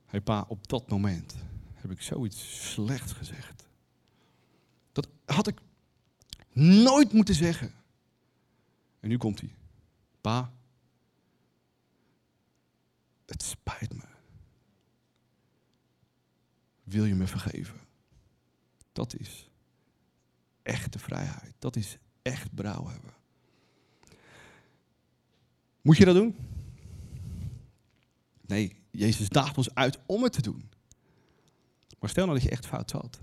Hé 0.07 0.21
pa, 0.21 0.45
op 0.49 0.69
dat 0.69 0.89
moment 0.89 1.35
heb 1.75 1.91
ik 1.91 2.03
zoiets 2.03 2.71
slechts 2.73 3.13
gezegd. 3.13 3.69
Dat 4.93 5.09
had 5.25 5.47
ik 5.47 5.61
nooit 6.53 7.13
moeten 7.13 7.35
zeggen. 7.35 7.75
En 9.01 9.09
nu 9.09 9.17
komt 9.17 9.41
hij. 9.41 9.55
Pa, 10.21 10.53
het 13.27 13.43
spijt 13.43 13.95
me. 13.95 14.05
Wil 16.83 17.05
je 17.05 17.15
me 17.15 17.27
vergeven? 17.27 17.81
Dat 18.93 19.15
is 19.15 19.50
echte 20.71 20.99
vrijheid. 20.99 21.55
Dat 21.59 21.77
is 21.77 21.99
echt 22.23 22.55
brouw 22.55 22.87
hebben. 22.87 23.11
Moet 25.81 25.97
je 25.97 26.05
dat 26.05 26.15
doen? 26.15 26.37
Nee, 28.47 28.77
Jezus 28.91 29.29
daagt 29.29 29.57
ons 29.57 29.75
uit 29.75 29.99
om 30.07 30.23
het 30.23 30.33
te 30.33 30.43
doen. 30.43 30.71
Maar 31.99 32.11
stel 32.11 32.27
nou 32.27 32.39
dat 32.39 32.47
je 32.47 32.53
echt 32.53 32.67
fout 32.67 32.91
zat. 32.91 33.21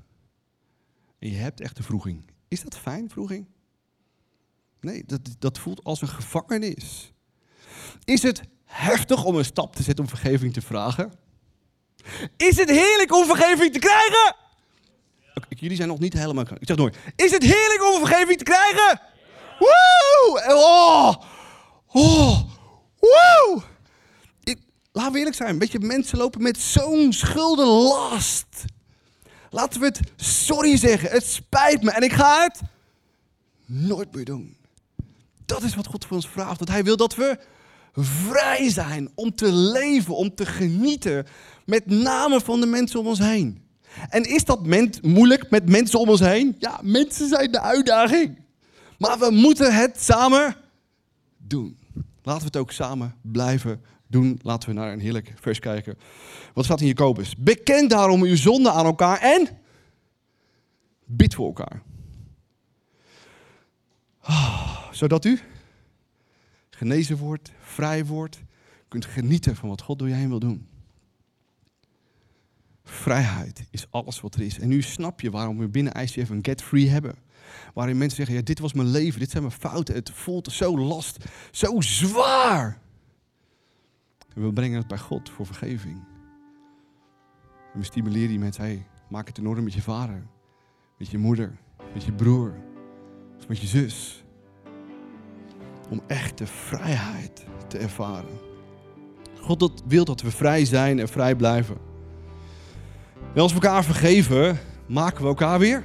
En 1.19 1.29
je 1.29 1.35
hebt 1.35 1.61
echt 1.61 1.77
een 1.77 1.83
vroeging. 1.83 2.31
Is 2.47 2.61
dat 2.61 2.77
fijn, 2.77 3.09
vroeging? 3.09 3.47
Nee, 4.81 5.03
dat, 5.05 5.35
dat 5.39 5.59
voelt 5.59 5.83
als 5.83 6.01
een 6.01 6.07
gevangenis. 6.07 7.13
Is 8.03 8.21
het 8.21 8.41
heftig 8.63 9.23
om 9.23 9.35
een 9.35 9.45
stap 9.45 9.75
te 9.75 9.83
zetten 9.83 10.03
om 10.03 10.09
vergeving 10.09 10.53
te 10.53 10.61
vragen? 10.61 11.13
Is 12.37 12.57
het 12.57 12.69
heerlijk 12.69 13.13
om 13.13 13.25
vergeving 13.25 13.73
te 13.73 13.79
krijgen? 13.79 14.35
Jullie 15.49 15.75
zijn 15.75 15.87
nog 15.87 15.99
niet 15.99 16.13
helemaal. 16.13 16.43
Ik 16.43 16.67
zeg 16.67 16.77
nooit. 16.77 16.97
Is 17.15 17.31
het 17.31 17.43
heerlijk 17.43 17.93
om 17.93 18.07
vergeving 18.07 18.37
te 18.37 18.43
krijgen? 18.43 19.01
Woe! 19.59 20.43
Oh! 20.47 21.15
Oh! 21.87 22.41
Woe! 22.99 23.63
laten 24.97 25.11
we 25.11 25.17
eerlijk 25.17 25.35
zijn. 25.35 25.59
Weet 25.59 25.81
mensen 25.81 26.17
lopen 26.17 26.41
met 26.41 26.57
zo'n 26.57 27.13
schuldenlast. 27.13 28.65
Laten 29.49 29.79
we 29.79 29.85
het 29.85 29.99
sorry 30.15 30.77
zeggen. 30.77 31.09
Het 31.09 31.25
spijt 31.25 31.81
me 31.81 31.91
en 31.91 32.01
ik 32.01 32.13
ga 32.13 32.43
het 32.43 32.61
nooit 33.65 34.15
meer 34.15 34.25
doen. 34.25 34.57
Dat 35.45 35.63
is 35.63 35.75
wat 35.75 35.87
God 35.87 36.05
voor 36.05 36.15
ons 36.15 36.27
vraagt. 36.27 36.59
Dat 36.59 36.67
Hij 36.67 36.83
wil 36.83 36.97
dat 36.97 37.15
we 37.15 37.39
vrij 37.95 38.69
zijn 38.69 39.11
om 39.15 39.35
te 39.35 39.51
leven, 39.51 40.15
om 40.15 40.35
te 40.35 40.45
genieten. 40.45 41.25
Met 41.65 41.85
name 41.85 42.41
van 42.41 42.59
de 42.59 42.65
mensen 42.65 42.99
om 42.99 43.07
ons 43.07 43.19
heen. 43.19 43.66
En 44.09 44.23
is 44.23 44.45
dat 44.45 44.65
moeilijk 45.01 45.49
met 45.49 45.69
mensen 45.69 45.99
om 45.99 46.09
ons 46.09 46.19
heen? 46.19 46.55
Ja, 46.59 46.79
mensen 46.83 47.27
zijn 47.27 47.51
de 47.51 47.61
uitdaging. 47.61 48.45
Maar 48.97 49.19
we 49.19 49.31
moeten 49.31 49.75
het 49.75 50.01
samen 50.01 50.55
doen. 51.37 51.77
Laten 52.21 52.41
we 52.41 52.47
het 52.47 52.57
ook 52.57 52.71
samen 52.71 53.15
blijven 53.21 53.81
doen. 54.07 54.39
Laten 54.41 54.69
we 54.69 54.75
naar 54.75 54.91
een 54.91 54.99
heerlijk 54.99 55.33
vers 55.35 55.59
kijken. 55.59 55.97
Wat 56.53 56.65
staat 56.65 56.81
in 56.81 56.87
Jacobus? 56.87 57.35
Beken 57.35 57.87
daarom 57.87 58.21
uw 58.21 58.35
zonde 58.35 58.71
aan 58.71 58.85
elkaar 58.85 59.19
en 59.19 59.47
bid 61.05 61.35
voor 61.35 61.45
elkaar. 61.45 61.81
Oh, 64.23 64.91
zodat 64.91 65.25
u 65.25 65.39
genezen 66.69 67.17
wordt, 67.17 67.51
vrij 67.61 68.05
wordt, 68.05 68.41
kunt 68.87 69.05
genieten 69.05 69.55
van 69.55 69.69
wat 69.69 69.81
God 69.81 69.99
door 69.99 70.07
je 70.07 70.13
heen 70.13 70.29
wil 70.29 70.39
doen. 70.39 70.67
Vrijheid 72.89 73.67
is 73.69 73.87
alles 73.89 74.21
wat 74.21 74.35
er 74.35 74.41
is. 74.41 74.59
En 74.59 74.67
nu 74.67 74.81
snap 74.81 75.21
je 75.21 75.31
waarom 75.31 75.57
we 75.57 75.67
binnen 75.67 76.01
ICF 76.01 76.29
een 76.29 76.45
Get 76.45 76.61
Free 76.61 76.89
hebben. 76.89 77.15
Waarin 77.73 77.97
mensen 77.97 78.17
zeggen, 78.17 78.35
ja, 78.35 78.41
dit 78.41 78.59
was 78.59 78.73
mijn 78.73 78.87
leven, 78.87 79.19
dit 79.19 79.29
zijn 79.29 79.43
mijn 79.43 79.55
fouten. 79.55 79.95
Het 79.95 80.11
voelt 80.11 80.51
zo 80.51 80.77
last, 80.77 81.25
zo 81.51 81.81
zwaar. 81.81 82.81
En 84.35 84.43
we 84.43 84.53
brengen 84.53 84.77
het 84.77 84.87
bij 84.87 84.97
God 84.97 85.29
voor 85.29 85.45
vergeving. 85.45 86.03
En 87.73 87.79
we 87.79 87.85
stimuleren 87.85 88.29
die 88.29 88.39
mensen, 88.39 88.63
hey, 88.63 88.85
maak 89.09 89.27
het 89.27 89.37
in 89.37 89.47
orde 89.47 89.61
met 89.61 89.73
je 89.73 89.81
vader, 89.81 90.27
met 90.97 91.09
je 91.09 91.17
moeder, 91.17 91.57
met 91.93 92.03
je 92.03 92.13
broer, 92.13 92.53
met 93.47 93.59
je 93.59 93.67
zus. 93.67 94.23
Om 95.89 96.01
echte 96.07 96.47
vrijheid 96.47 97.45
te 97.67 97.77
ervaren. 97.77 98.39
God 99.41 99.83
wil 99.87 100.05
dat 100.05 100.21
we 100.21 100.31
vrij 100.31 100.65
zijn 100.65 100.99
en 100.99 101.07
vrij 101.07 101.35
blijven. 101.35 101.86
En 103.37 103.43
als 103.43 103.53
we 103.53 103.61
elkaar 103.61 103.83
vergeven, 103.83 104.59
maken 104.85 105.21
we 105.21 105.27
elkaar 105.27 105.59
weer 105.59 105.83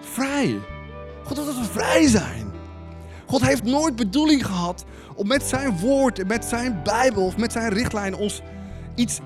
vrij. 0.00 0.58
God 1.24 1.36
wil 1.36 1.46
dat 1.46 1.58
we 1.58 1.64
vrij 1.64 2.06
zijn. 2.06 2.52
God 3.26 3.46
heeft 3.46 3.62
nooit 3.62 3.96
bedoeling 3.96 4.46
gehad 4.46 4.84
om 5.14 5.26
met 5.26 5.42
zijn 5.42 5.78
woord 5.78 6.18
en 6.18 6.26
met 6.26 6.44
zijn 6.44 6.80
Bijbel 6.84 7.24
of 7.24 7.36
met 7.36 7.52
zijn 7.52 7.72
richtlijn 7.72 8.14
ons 8.14 8.42
iets 8.94 9.20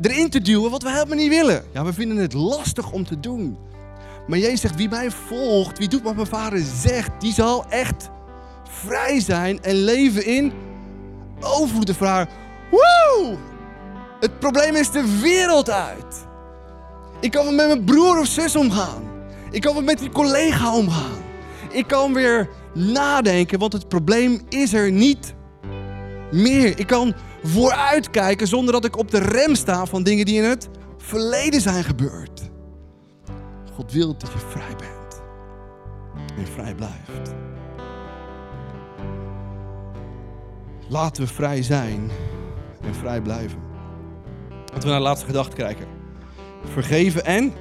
erin 0.00 0.30
te 0.30 0.40
duwen 0.40 0.70
wat 0.70 0.82
we 0.82 0.90
helemaal 0.90 1.16
niet 1.16 1.28
willen. 1.28 1.64
Ja, 1.72 1.84
we 1.84 1.92
vinden 1.92 2.16
het 2.16 2.32
lastig 2.32 2.92
om 2.92 3.04
te 3.04 3.20
doen. 3.20 3.56
Maar 4.26 4.38
Jezus 4.38 4.60
zegt, 4.60 4.76
wie 4.76 4.88
mij 4.88 5.10
volgt, 5.10 5.78
wie 5.78 5.88
doet 5.88 6.02
wat 6.02 6.14
mijn 6.14 6.26
vader 6.26 6.62
zegt, 6.80 7.10
die 7.18 7.32
zal 7.32 7.64
echt 7.68 8.10
vrij 8.62 9.20
zijn 9.20 9.62
en 9.62 9.74
leven 9.74 10.26
in 10.26 10.52
overvloed. 11.40 11.86
De 11.86 11.94
vraag, 11.94 12.28
woe! 12.70 13.50
Het 14.22 14.38
probleem 14.38 14.74
is 14.74 14.90
de 14.90 15.18
wereld 15.20 15.70
uit. 15.70 16.26
Ik 17.20 17.30
kan 17.30 17.44
wel 17.44 17.54
met 17.54 17.66
mijn 17.66 17.84
broer 17.84 18.18
of 18.18 18.26
zus 18.26 18.56
omgaan. 18.56 19.02
Ik 19.50 19.60
kan 19.60 19.74
wel 19.74 19.82
met 19.82 19.98
die 19.98 20.10
collega 20.10 20.74
omgaan. 20.74 21.22
Ik 21.70 21.86
kan 21.86 22.14
weer 22.14 22.48
nadenken, 22.74 23.58
want 23.58 23.72
het 23.72 23.88
probleem 23.88 24.40
is 24.48 24.72
er 24.72 24.90
niet 24.90 25.34
meer. 26.30 26.78
Ik 26.78 26.86
kan 26.86 27.14
vooruitkijken 27.42 28.46
zonder 28.46 28.72
dat 28.72 28.84
ik 28.84 28.98
op 28.98 29.10
de 29.10 29.18
rem 29.18 29.54
sta 29.54 29.86
van 29.86 30.02
dingen 30.02 30.24
die 30.24 30.36
in 30.36 30.48
het 30.48 30.68
verleden 30.98 31.60
zijn 31.60 31.84
gebeurd. 31.84 32.50
God 33.74 33.92
wil 33.92 34.16
dat 34.16 34.32
je 34.32 34.38
vrij 34.38 34.76
bent 34.76 35.22
en 36.36 36.46
vrij 36.46 36.74
blijft. 36.74 37.34
Laten 40.88 41.22
we 41.22 41.28
vrij 41.28 41.62
zijn 41.62 42.10
en 42.82 42.94
vrij 42.94 43.20
blijven. 43.20 43.71
Laten 44.72 44.82
we 44.82 44.88
naar 44.88 44.98
de 44.98 45.04
laatste 45.04 45.26
gedachte 45.26 45.56
kijken. 45.56 45.86
Vergeven 46.64 47.24
en 47.24 47.52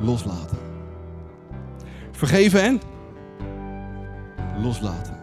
loslaten. 0.00 0.58
Vergeven 2.12 2.62
en 2.62 2.80
loslaten. 4.62 5.18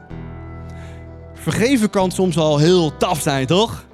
Vergeven 1.33 1.89
kan 1.89 2.11
soms 2.11 2.37
al 2.37 2.57
heel 2.57 2.97
taf 2.97 3.21
zijn, 3.21 3.45
toch? 3.45 3.85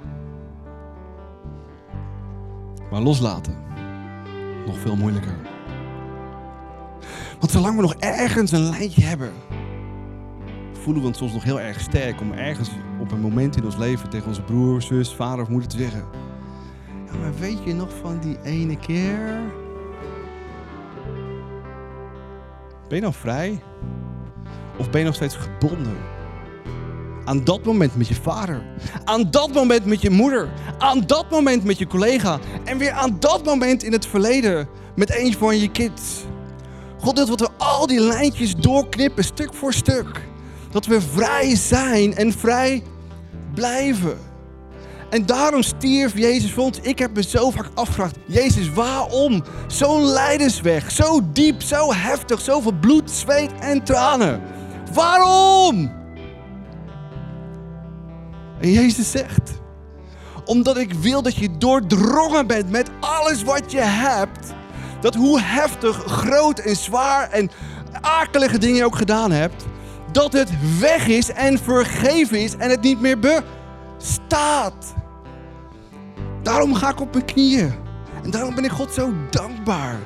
Maar 2.90 3.00
loslaten, 3.00 3.56
nog 4.66 4.78
veel 4.78 4.96
moeilijker. 4.96 5.36
Want 7.38 7.50
zolang 7.50 7.76
we 7.76 7.82
nog 7.82 7.94
ergens 7.94 8.52
een 8.52 8.68
lijntje 8.70 9.02
hebben, 9.02 9.32
voelen 10.84 11.02
we 11.02 11.08
ons 11.08 11.18
soms 11.18 11.32
nog 11.32 11.44
heel 11.44 11.60
erg 11.60 11.80
sterk 11.80 12.20
om 12.20 12.32
ergens 12.32 12.70
op 13.00 13.12
een 13.12 13.20
moment 13.20 13.56
in 13.56 13.64
ons 13.64 13.76
leven 13.76 14.08
tegen 14.08 14.28
onze 14.28 14.42
broer, 14.42 14.82
zus, 14.82 15.14
vader 15.14 15.42
of 15.42 15.48
moeder 15.48 15.68
te 15.68 15.76
zeggen: 15.76 16.04
Ja, 17.06 17.18
maar 17.20 17.34
weet 17.38 17.58
je 17.64 17.74
nog 17.74 17.88
van 18.02 18.18
die 18.20 18.38
ene 18.42 18.76
keer? 18.76 19.40
Ben 22.88 22.96
je 22.96 23.00
dan 23.00 23.14
vrij? 23.14 23.62
Of 24.78 24.90
ben 24.90 25.00
je 25.00 25.06
nog 25.06 25.14
steeds 25.14 25.36
gebonden? 25.36 25.96
Aan 27.24 27.44
dat 27.44 27.64
moment 27.64 27.96
met 27.96 28.08
je 28.08 28.14
vader. 28.14 28.62
Aan 29.04 29.30
dat 29.30 29.52
moment 29.52 29.84
met 29.84 30.02
je 30.02 30.10
moeder. 30.10 30.48
Aan 30.78 31.00
dat 31.06 31.30
moment 31.30 31.64
met 31.64 31.78
je 31.78 31.86
collega. 31.86 32.38
En 32.64 32.78
weer 32.78 32.92
aan 32.92 33.16
dat 33.18 33.44
moment 33.44 33.82
in 33.82 33.92
het 33.92 34.06
verleden 34.06 34.68
met 34.96 35.18
een 35.18 35.32
van 35.32 35.58
je 35.58 35.70
kids. 35.70 36.24
God 37.00 37.16
wil 37.16 37.26
dat 37.26 37.40
we 37.40 37.50
al 37.58 37.86
die 37.86 38.00
lijntjes 38.00 38.56
doorknippen, 38.56 39.24
stuk 39.24 39.54
voor 39.54 39.72
stuk. 39.72 40.32
Dat 40.74 40.86
we 40.86 41.00
vrij 41.00 41.56
zijn 41.56 42.14
en 42.14 42.32
vrij 42.32 42.82
blijven. 43.54 44.18
En 45.10 45.26
daarom 45.26 45.62
stierf 45.62 46.18
Jezus 46.18 46.52
voor 46.52 46.64
ons. 46.64 46.78
Ik 46.80 46.98
heb 46.98 47.14
me 47.14 47.22
zo 47.22 47.50
vaak 47.50 47.70
afgevraagd: 47.74 48.16
Jezus, 48.26 48.72
waarom? 48.72 49.44
Zo'n 49.66 50.04
lijdensweg, 50.04 50.90
zo 50.90 51.20
diep, 51.32 51.62
zo 51.62 51.92
heftig, 51.92 52.40
zoveel 52.40 52.72
bloed, 52.80 53.10
zweet 53.10 53.50
en 53.60 53.84
tranen. 53.84 54.42
Waarom? 54.92 55.92
En 58.60 58.72
Jezus 58.72 59.10
zegt: 59.10 59.50
Omdat 60.44 60.76
ik 60.76 60.94
wil 60.94 61.22
dat 61.22 61.34
je 61.34 61.56
doordrongen 61.58 62.46
bent 62.46 62.70
met 62.70 62.90
alles 63.00 63.42
wat 63.42 63.72
je 63.72 63.80
hebt. 63.80 64.52
Dat 65.00 65.14
hoe 65.14 65.40
heftig, 65.40 65.96
groot 65.96 66.58
en 66.58 66.76
zwaar 66.76 67.30
en 67.30 67.50
akelige 68.00 68.58
dingen 68.58 68.76
je 68.76 68.84
ook 68.84 68.96
gedaan 68.96 69.30
hebt. 69.30 69.64
Dat 70.14 70.32
het 70.32 70.78
weg 70.78 71.06
is 71.06 71.30
en 71.30 71.58
vergeven 71.58 72.40
is 72.40 72.56
en 72.56 72.70
het 72.70 72.80
niet 72.80 73.00
meer 73.00 73.18
bestaat. 73.18 74.94
Daarom 76.42 76.74
ga 76.74 76.90
ik 76.90 77.00
op 77.00 77.12
mijn 77.12 77.24
knieën. 77.24 77.72
En 78.22 78.30
daarom 78.30 78.54
ben 78.54 78.64
ik 78.64 78.70
God 78.70 78.92
zo 78.92 79.12
dankbaar. 79.30 79.98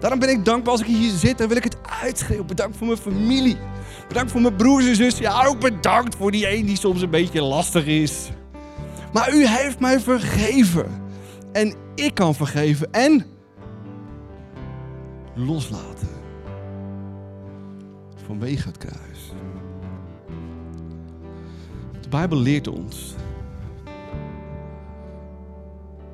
Daarom 0.00 0.18
ben 0.18 0.28
ik 0.28 0.44
dankbaar 0.44 0.72
als 0.72 0.80
ik 0.80 0.86
hier 0.86 1.10
zit 1.10 1.40
en 1.40 1.48
wil 1.48 1.56
ik 1.56 1.64
het 1.64 1.76
uitschreeuwen. 2.02 2.46
Bedankt 2.46 2.76
voor 2.76 2.86
mijn 2.86 2.98
familie. 2.98 3.56
Bedankt 4.08 4.30
voor 4.30 4.40
mijn 4.40 4.56
broers 4.56 4.86
en 4.86 4.96
zussen. 4.96 5.22
Ja, 5.22 5.46
ook 5.46 5.60
bedankt 5.60 6.16
voor 6.16 6.30
die 6.30 6.56
een 6.56 6.66
die 6.66 6.76
soms 6.76 7.02
een 7.02 7.10
beetje 7.10 7.42
lastig 7.42 7.86
is. 7.86 8.28
Maar 9.12 9.34
u 9.34 9.46
heeft 9.46 9.80
mij 9.80 10.00
vergeven. 10.00 10.86
En 11.52 11.74
ik 11.94 12.14
kan 12.14 12.34
vergeven 12.34 12.92
en 12.92 13.26
loslaten. 15.34 16.08
Vanwege 18.26 18.68
het 18.68 18.78
kruis. 18.78 19.07
De 22.08 22.16
Bijbel 22.16 22.38
leert 22.38 22.68
ons 22.68 23.14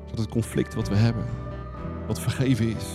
dat 0.09 0.19
het 0.19 0.29
conflict 0.29 0.73
wat 0.73 0.89
we 0.89 0.95
hebben, 0.95 1.25
wat 2.07 2.19
vergeven 2.19 2.67
is, 2.67 2.85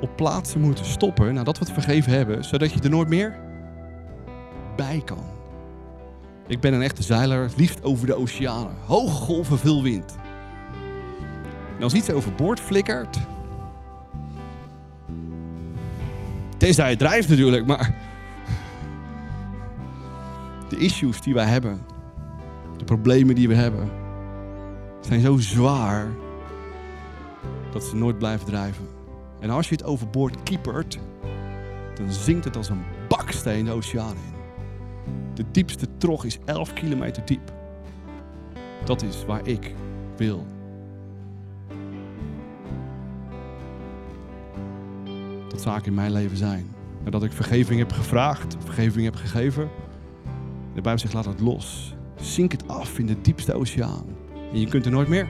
op 0.00 0.16
plaatsen 0.16 0.60
moeten 0.60 0.84
stoppen 0.84 1.34
nadat 1.34 1.58
we 1.58 1.64
het 1.64 1.72
vergeven 1.72 2.12
hebben, 2.12 2.44
zodat 2.44 2.72
je 2.72 2.80
er 2.80 2.90
nooit 2.90 3.08
meer 3.08 3.38
bij 4.76 5.02
kan. 5.04 5.24
Ik 6.46 6.60
ben 6.60 6.72
een 6.72 6.82
echte 6.82 7.02
zeiler, 7.02 7.50
liefst 7.56 7.82
over 7.82 8.06
de 8.06 8.14
oceanen. 8.14 8.76
Hoge 8.86 9.14
golven, 9.14 9.58
veel 9.58 9.82
wind. 9.82 10.16
En 11.76 11.82
als 11.82 11.94
iets 11.94 12.10
overboord 12.10 12.60
flikkert, 12.60 13.18
tenzij 16.56 16.90
het 16.90 16.98
drijft 16.98 17.28
natuurlijk, 17.28 17.66
maar 17.66 18.11
de 20.72 20.78
issues 20.78 21.20
die 21.20 21.34
wij 21.34 21.46
hebben, 21.46 21.80
de 22.76 22.84
problemen 22.84 23.34
die 23.34 23.48
we 23.48 23.54
hebben, 23.54 23.90
zijn 25.00 25.20
zo 25.20 25.36
zwaar 25.36 26.08
dat 27.72 27.84
ze 27.84 27.96
nooit 27.96 28.18
blijven 28.18 28.46
drijven. 28.46 28.86
En 29.40 29.50
als 29.50 29.68
je 29.68 29.74
het 29.74 29.84
overboord 29.84 30.42
kiepert, 30.42 30.98
dan 31.94 32.12
zinkt 32.12 32.44
het 32.44 32.56
als 32.56 32.68
een 32.68 32.82
baksteen 33.08 33.64
de 33.64 33.70
oceaan 33.70 34.14
in. 34.14 34.34
De 35.34 35.44
diepste 35.50 35.86
trog 35.98 36.24
is 36.24 36.38
11 36.44 36.72
kilometer 36.72 37.24
diep. 37.24 37.52
Dat 38.84 39.02
is 39.02 39.24
waar 39.24 39.46
ik 39.46 39.74
wil. 40.16 40.46
Dat 45.48 45.60
zaken 45.60 45.86
in 45.86 45.94
mijn 45.94 46.12
leven 46.12 46.36
zijn. 46.36 46.74
Nadat 47.04 47.22
ik 47.22 47.32
vergeving 47.32 47.78
heb 47.78 47.92
gevraagd, 47.92 48.56
vergeving 48.64 49.04
heb 49.04 49.14
gegeven. 49.14 49.70
De 50.74 50.80
Bijbel 50.80 50.98
zegt 50.98 51.14
laat 51.14 51.24
het 51.24 51.40
los. 51.40 51.94
Zink 52.20 52.52
het 52.52 52.68
af 52.68 52.98
in 52.98 53.06
de 53.06 53.20
diepste 53.20 53.54
oceaan. 53.54 54.04
En 54.52 54.60
je 54.60 54.66
kunt 54.66 54.84
er 54.84 54.90
nooit 54.90 55.08
meer 55.08 55.28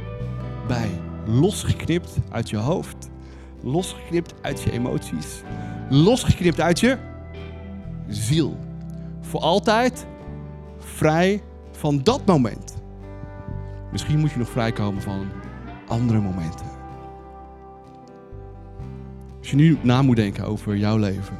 bij. 0.68 0.90
Losgeknipt 1.26 2.18
uit 2.30 2.50
je 2.50 2.56
hoofd. 2.56 3.10
Losgeknipt 3.60 4.34
uit 4.42 4.62
je 4.62 4.72
emoties. 4.72 5.42
Losgeknipt 5.90 6.60
uit 6.60 6.80
je 6.80 6.98
ziel. 8.08 8.58
Voor 9.20 9.40
altijd 9.40 10.06
vrij 10.78 11.42
van 11.70 12.02
dat 12.02 12.26
moment. 12.26 12.76
Misschien 13.92 14.18
moet 14.18 14.30
je 14.30 14.38
nog 14.38 14.50
vrijkomen 14.50 15.02
van 15.02 15.26
andere 15.86 16.20
momenten. 16.20 16.66
Als 19.38 19.50
je 19.50 19.56
nu 19.56 19.78
na 19.82 20.02
moet 20.02 20.16
denken 20.16 20.44
over 20.44 20.76
jouw 20.76 20.96
leven. 20.96 21.38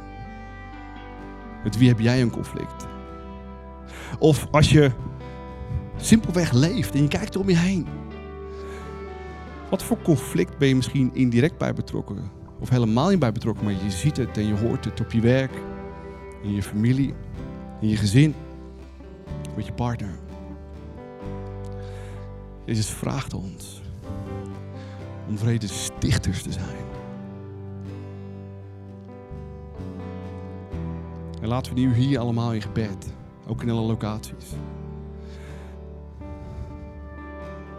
Met 1.63 1.77
wie 1.77 1.87
heb 1.87 1.99
jij 1.99 2.21
een 2.21 2.31
conflict? 2.31 2.92
Of 4.19 4.47
als 4.51 4.69
je 4.69 4.91
simpelweg 5.97 6.51
leeft 6.51 6.93
en 6.93 7.01
je 7.01 7.07
kijkt 7.07 7.35
om 7.35 7.49
je 7.49 7.57
heen. 7.57 7.87
Wat 9.69 9.83
voor 9.83 10.01
conflict 10.01 10.57
ben 10.57 10.67
je 10.67 10.75
misschien 10.75 11.09
indirect 11.13 11.57
bij 11.57 11.73
betrokken? 11.73 12.31
Of 12.59 12.69
helemaal 12.69 13.09
niet 13.09 13.19
bij 13.19 13.31
betrokken, 13.31 13.63
maar 13.63 13.73
je 13.73 13.91
ziet 13.91 14.17
het 14.17 14.37
en 14.37 14.47
je 14.47 14.55
hoort 14.57 14.85
het 14.85 14.99
op 14.99 15.11
je 15.11 15.21
werk, 15.21 15.51
in 16.43 16.53
je 16.53 16.63
familie, 16.63 17.13
in 17.81 17.89
je 17.89 17.97
gezin, 17.97 18.35
met 19.55 19.65
je 19.65 19.73
partner. 19.73 20.19
Jezus 22.65 22.89
vraagt 22.89 23.33
ons 23.33 23.81
om 25.27 25.37
vredestichters 25.37 26.41
te 26.41 26.51
zijn. 26.51 26.85
En 31.41 31.47
laten 31.47 31.73
we 31.73 31.79
nu 31.79 31.93
hier 31.93 32.19
allemaal 32.19 32.53
in 32.53 32.61
gebed, 32.61 33.13
ook 33.47 33.61
in 33.61 33.69
alle 33.69 33.81
locaties. 33.81 34.45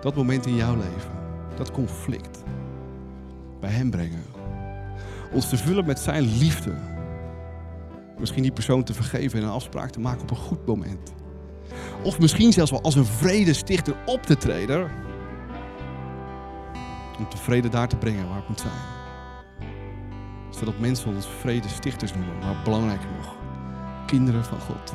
Dat 0.01 0.15
moment 0.15 0.47
in 0.47 0.55
jouw 0.55 0.77
leven, 0.77 1.11
dat 1.57 1.71
conflict, 1.71 2.43
bij 3.61 3.71
Hem 3.71 3.91
brengen. 3.91 4.23
Ons 5.33 5.49
te 5.49 5.57
vullen 5.57 5.85
met 5.85 5.99
Zijn 5.99 6.39
liefde. 6.39 6.75
Misschien 8.19 8.43
die 8.43 8.53
persoon 8.53 8.85
te 8.85 8.95
vergeven 8.95 9.39
en 9.39 9.45
een 9.45 9.53
afspraak 9.53 9.91
te 9.91 10.01
maken 10.01 10.23
op 10.23 10.31
een 10.31 10.37
goed 10.37 10.67
moment. 10.67 11.13
Of 12.03 12.19
misschien 12.19 12.53
zelfs 12.53 12.71
wel 12.71 12.83
als 12.83 12.95
een 12.95 13.05
vredestichter 13.05 13.97
op 14.07 14.23
te 14.23 14.37
treden. 14.37 14.91
Om 17.19 17.27
de 17.31 17.37
vrede 17.37 17.69
daar 17.69 17.89
te 17.89 17.97
brengen 17.97 18.29
waar 18.29 18.37
het 18.37 18.49
moet 18.49 18.61
zijn. 18.61 18.73
Zodat 20.51 20.79
mensen 20.79 21.15
ons 21.15 21.27
vredestichters 21.27 22.15
noemen, 22.15 22.39
maar 22.39 22.63
belangrijker 22.65 23.09
nog, 23.17 23.37
kinderen 24.07 24.45
van 24.45 24.61
God. 24.61 24.93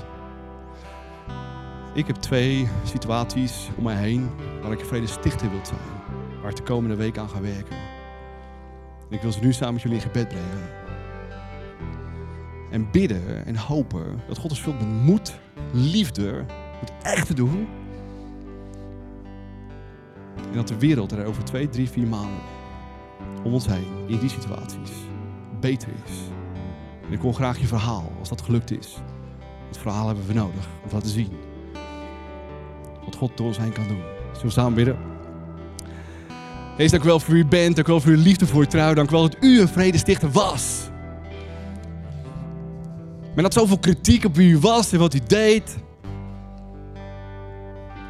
Ik 2.00 2.08
heb 2.08 2.16
twee 2.16 2.68
situaties 2.84 3.70
om 3.78 3.84
mij 3.84 3.96
heen 3.96 4.30
waar 4.62 4.72
ik 4.72 4.86
vredestichter 4.86 5.50
wil 5.50 5.66
zijn. 5.66 5.80
Waar 6.42 6.50
ik 6.50 6.56
de 6.56 6.64
komende 6.64 6.96
week 6.96 7.18
aan 7.18 7.30
ga 7.30 7.42
werken. 7.42 7.76
ik 9.10 9.22
wil 9.22 9.32
ze 9.32 9.40
nu 9.40 9.54
samen 9.54 9.74
met 9.74 9.82
jullie 9.82 9.98
in 9.98 10.04
gebed 10.04 10.28
brengen. 10.28 10.70
En 12.72 12.92
bidden 12.92 13.46
en 13.46 13.56
hopen 13.56 14.22
dat 14.28 14.38
God 14.38 14.50
ons 14.50 14.62
vult 14.62 14.80
met 14.80 14.88
moed, 14.88 15.40
liefde, 15.72 16.46
het 16.80 16.92
echt 17.02 17.28
te 17.28 17.34
doen. 17.34 17.68
En 20.36 20.54
dat 20.54 20.68
de 20.68 20.78
wereld 20.78 21.12
er 21.12 21.26
over 21.26 21.44
twee, 21.44 21.70
drie, 21.70 21.90
vier 21.90 22.08
maanden 22.08 22.42
om 23.44 23.54
ons 23.54 23.68
heen, 23.68 23.88
in 24.08 24.20
die 24.20 24.30
situaties, 24.30 24.92
beter 25.60 25.90
is. 26.06 26.18
En 27.08 27.12
ik 27.12 27.22
wil 27.22 27.34
graag 27.34 27.60
je 27.60 27.68
verhaal, 27.68 28.12
als 28.20 28.30
dat 28.30 28.42
gelukt 28.42 28.72
is. 28.72 28.98
Het 29.68 29.78
verhaal 29.78 30.08
hebben 30.08 30.28
we 30.28 30.34
nodig 30.34 30.68
om 30.84 30.90
te 30.90 30.96
laten 30.96 31.10
zien 31.10 31.49
wat 33.10 33.20
God 33.20 33.38
door 33.38 33.48
ons 33.48 33.58
kan 33.58 33.88
doen. 33.88 34.02
Zullen 34.32 34.42
we 34.42 34.50
samen 34.50 34.74
bidden? 34.74 34.98
Heer, 36.78 36.90
dank 36.90 37.04
u 37.04 37.08
wel 37.08 37.20
voor 37.20 37.36
u 37.36 37.46
bent. 37.46 37.76
Dank 37.76 37.88
u 37.88 37.92
wel 37.92 38.02
voor 38.02 38.12
uw 38.12 38.22
liefde, 38.22 38.48
voor 38.48 38.60
uw 38.60 38.68
trouw. 38.68 38.94
Dank 38.94 39.10
u 39.10 39.12
wel 39.12 39.22
dat 39.22 39.38
u 39.40 39.62
een 39.62 39.68
vredestichter 39.68 40.32
was. 40.32 40.90
Men 43.36 43.44
had 43.44 43.54
zoveel 43.54 43.80
kritiek 43.80 44.26
op 44.26 44.36
wie 44.36 44.52
u 44.52 44.60
was 44.60 44.92
en 44.92 45.00
wat 45.00 45.14
u 45.14 45.20
deed. 45.28 45.78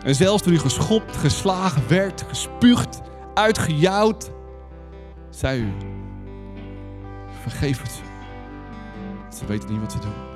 En 0.04 0.16
zelfs 0.16 0.44
toen 0.44 0.54
u 0.54 0.60
geschopt, 0.60 1.18
geslagen 1.18 1.82
werd, 1.88 2.24
gespuugd, 2.28 3.02
uitgejouwd, 3.34 4.32
zei 5.30 5.62
u: 5.62 5.72
Vergeef 7.42 7.82
het 7.82 7.92
ze. 7.92 8.02
Ze 9.38 9.46
weten 9.46 9.72
niet 9.72 9.82
wat 9.82 9.92
ze 9.92 10.00
doen. 10.00 10.29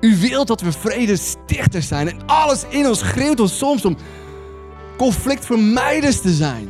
U 0.00 0.16
wilt 0.16 0.46
dat 0.46 0.60
we 0.60 0.72
vredestichters 0.72 1.88
zijn. 1.88 2.08
En 2.08 2.26
alles 2.26 2.64
in 2.68 2.86
ons 2.86 2.98
schreeuwt 2.98 3.40
ons 3.40 3.58
soms 3.58 3.84
om 3.84 3.96
conflictvermijders 4.96 6.20
te 6.20 6.32
zijn. 6.32 6.68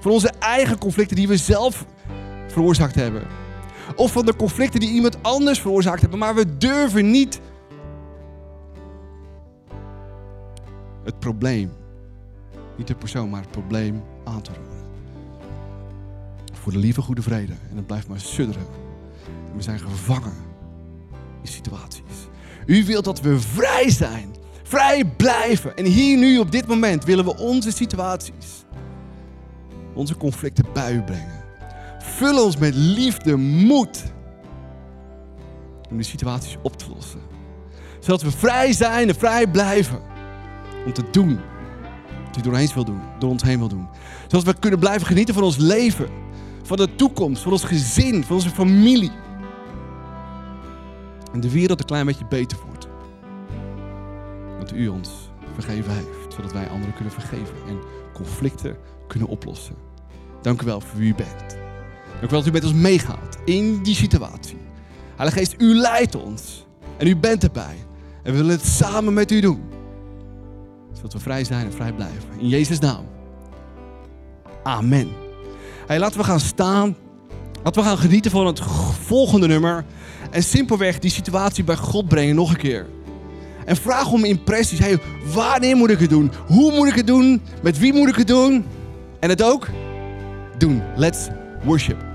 Van 0.00 0.12
onze 0.12 0.32
eigen 0.38 0.78
conflicten 0.78 1.16
die 1.16 1.28
we 1.28 1.36
zelf 1.36 1.84
veroorzaakt 2.48 2.94
hebben. 2.94 3.22
Of 3.96 4.12
van 4.12 4.26
de 4.26 4.36
conflicten 4.36 4.80
die 4.80 4.90
iemand 4.90 5.22
anders 5.22 5.60
veroorzaakt 5.60 6.00
hebben. 6.00 6.18
Maar 6.18 6.34
we 6.34 6.56
durven 6.56 7.10
niet 7.10 7.40
het 11.04 11.18
probleem, 11.18 11.72
niet 12.76 12.86
de 12.86 12.94
persoon, 12.94 13.30
maar 13.30 13.40
het 13.40 13.50
probleem 13.50 14.02
aan 14.24 14.42
te 14.42 14.50
roeren. 14.54 14.72
Voor 16.52 16.72
de 16.72 16.78
lieve 16.78 17.02
goede 17.02 17.22
vrede. 17.22 17.52
En 17.70 17.76
het 17.76 17.86
blijft 17.86 18.08
maar 18.08 18.20
sudderen. 18.20 18.66
En 19.50 19.56
we 19.56 19.62
zijn 19.62 19.78
gevangen 19.78 20.32
in 21.42 21.48
situaties. 21.48 22.28
U 22.66 22.84
wilt 22.84 23.04
dat 23.04 23.20
we 23.20 23.40
vrij 23.40 23.90
zijn. 23.90 24.34
Vrij 24.62 25.04
blijven. 25.16 25.76
En 25.76 25.84
hier 25.84 26.18
nu 26.18 26.38
op 26.38 26.50
dit 26.50 26.66
moment 26.66 27.04
willen 27.04 27.24
we 27.24 27.36
onze 27.38 27.70
situaties, 27.70 28.64
onze 29.94 30.16
conflicten 30.16 30.64
bij 30.72 30.92
u 30.92 31.02
brengen. 31.02 31.44
Vul 31.98 32.44
ons 32.44 32.56
met 32.56 32.74
liefde, 32.74 33.36
moed. 33.36 34.02
Om 35.90 35.96
die 35.96 36.06
situaties 36.06 36.56
op 36.62 36.78
te 36.78 36.84
lossen. 36.94 37.20
Zodat 38.00 38.22
we 38.22 38.30
vrij 38.30 38.72
zijn 38.72 39.08
en 39.08 39.14
vrij 39.14 39.46
blijven. 39.46 40.00
Om 40.86 40.92
te 40.92 41.04
doen 41.10 41.40
Dat 42.26 42.36
u 42.36 42.40
door, 42.40 42.58
ons 42.58 42.74
wil 42.74 42.84
doen, 42.84 43.00
door 43.18 43.30
ons 43.30 43.42
heen 43.42 43.58
wil 43.58 43.68
doen. 43.68 43.88
Zodat 44.22 44.44
we 44.44 44.58
kunnen 44.58 44.78
blijven 44.78 45.06
genieten 45.06 45.34
van 45.34 45.42
ons 45.42 45.56
leven. 45.56 46.08
Van 46.62 46.76
de 46.76 46.94
toekomst, 46.94 47.42
van 47.42 47.52
ons 47.52 47.64
gezin, 47.64 48.24
van 48.24 48.36
onze 48.36 48.50
familie. 48.50 49.10
En 51.34 51.40
de 51.40 51.50
wereld 51.50 51.80
een 51.80 51.86
klein 51.86 52.06
beetje 52.06 52.26
beter 52.26 52.58
wordt. 52.66 52.88
Dat 54.58 54.72
u 54.72 54.88
ons 54.88 55.10
vergeven 55.54 55.92
heeft. 55.92 56.34
Zodat 56.34 56.52
wij 56.52 56.68
anderen 56.68 56.94
kunnen 56.94 57.12
vergeven. 57.12 57.54
En 57.68 57.78
conflicten 58.12 58.76
kunnen 59.06 59.28
oplossen. 59.28 59.74
Dank 60.42 60.62
u 60.62 60.64
wel 60.66 60.80
voor 60.80 60.98
wie 60.98 61.08
u 61.08 61.14
bent. 61.14 61.56
Dank 62.20 62.22
u 62.22 62.28
wel 62.28 62.38
dat 62.38 62.46
u 62.46 62.50
met 62.50 62.64
ons 62.64 62.72
meegaat 62.72 63.38
in 63.44 63.82
die 63.82 63.94
situatie. 63.94 64.56
Heilige 65.16 65.38
Geest, 65.38 65.54
u 65.58 65.74
leidt 65.74 66.14
ons. 66.14 66.66
En 66.96 67.06
u 67.06 67.16
bent 67.16 67.42
erbij. 67.42 67.76
En 68.22 68.32
we 68.32 68.38
willen 68.38 68.56
het 68.56 68.66
samen 68.66 69.14
met 69.14 69.30
u 69.30 69.40
doen. 69.40 69.62
Zodat 70.92 71.12
we 71.12 71.18
vrij 71.18 71.44
zijn 71.44 71.66
en 71.66 71.72
vrij 71.72 71.92
blijven. 71.92 72.28
In 72.38 72.48
Jezus' 72.48 72.78
naam. 72.78 73.04
Amen. 74.62 75.08
Hey, 75.86 75.98
laten 75.98 76.18
we 76.18 76.24
gaan 76.24 76.40
staan. 76.40 76.96
Laten 77.62 77.82
we 77.82 77.88
gaan 77.88 77.98
genieten 77.98 78.30
van 78.30 78.46
het 78.46 78.60
volgende 79.00 79.46
nummer. 79.46 79.84
En 80.34 80.42
simpelweg 80.42 80.98
die 80.98 81.10
situatie 81.10 81.64
bij 81.64 81.76
God 81.76 82.08
brengen 82.08 82.34
nog 82.34 82.50
een 82.50 82.56
keer. 82.56 82.86
En 83.64 83.76
vraag 83.76 84.12
om 84.12 84.24
impressies. 84.24 84.78
Hey, 84.78 84.98
wanneer 85.32 85.76
moet 85.76 85.90
ik 85.90 85.98
het 85.98 86.10
doen? 86.10 86.32
Hoe 86.46 86.72
moet 86.72 86.88
ik 86.88 86.94
het 86.94 87.06
doen? 87.06 87.42
Met 87.62 87.78
wie 87.78 87.92
moet 87.92 88.08
ik 88.08 88.14
het 88.14 88.26
doen? 88.26 88.64
En 89.20 89.28
het 89.28 89.42
ook 89.42 89.68
doen. 90.58 90.82
Let's 90.96 91.28
worship. 91.62 92.13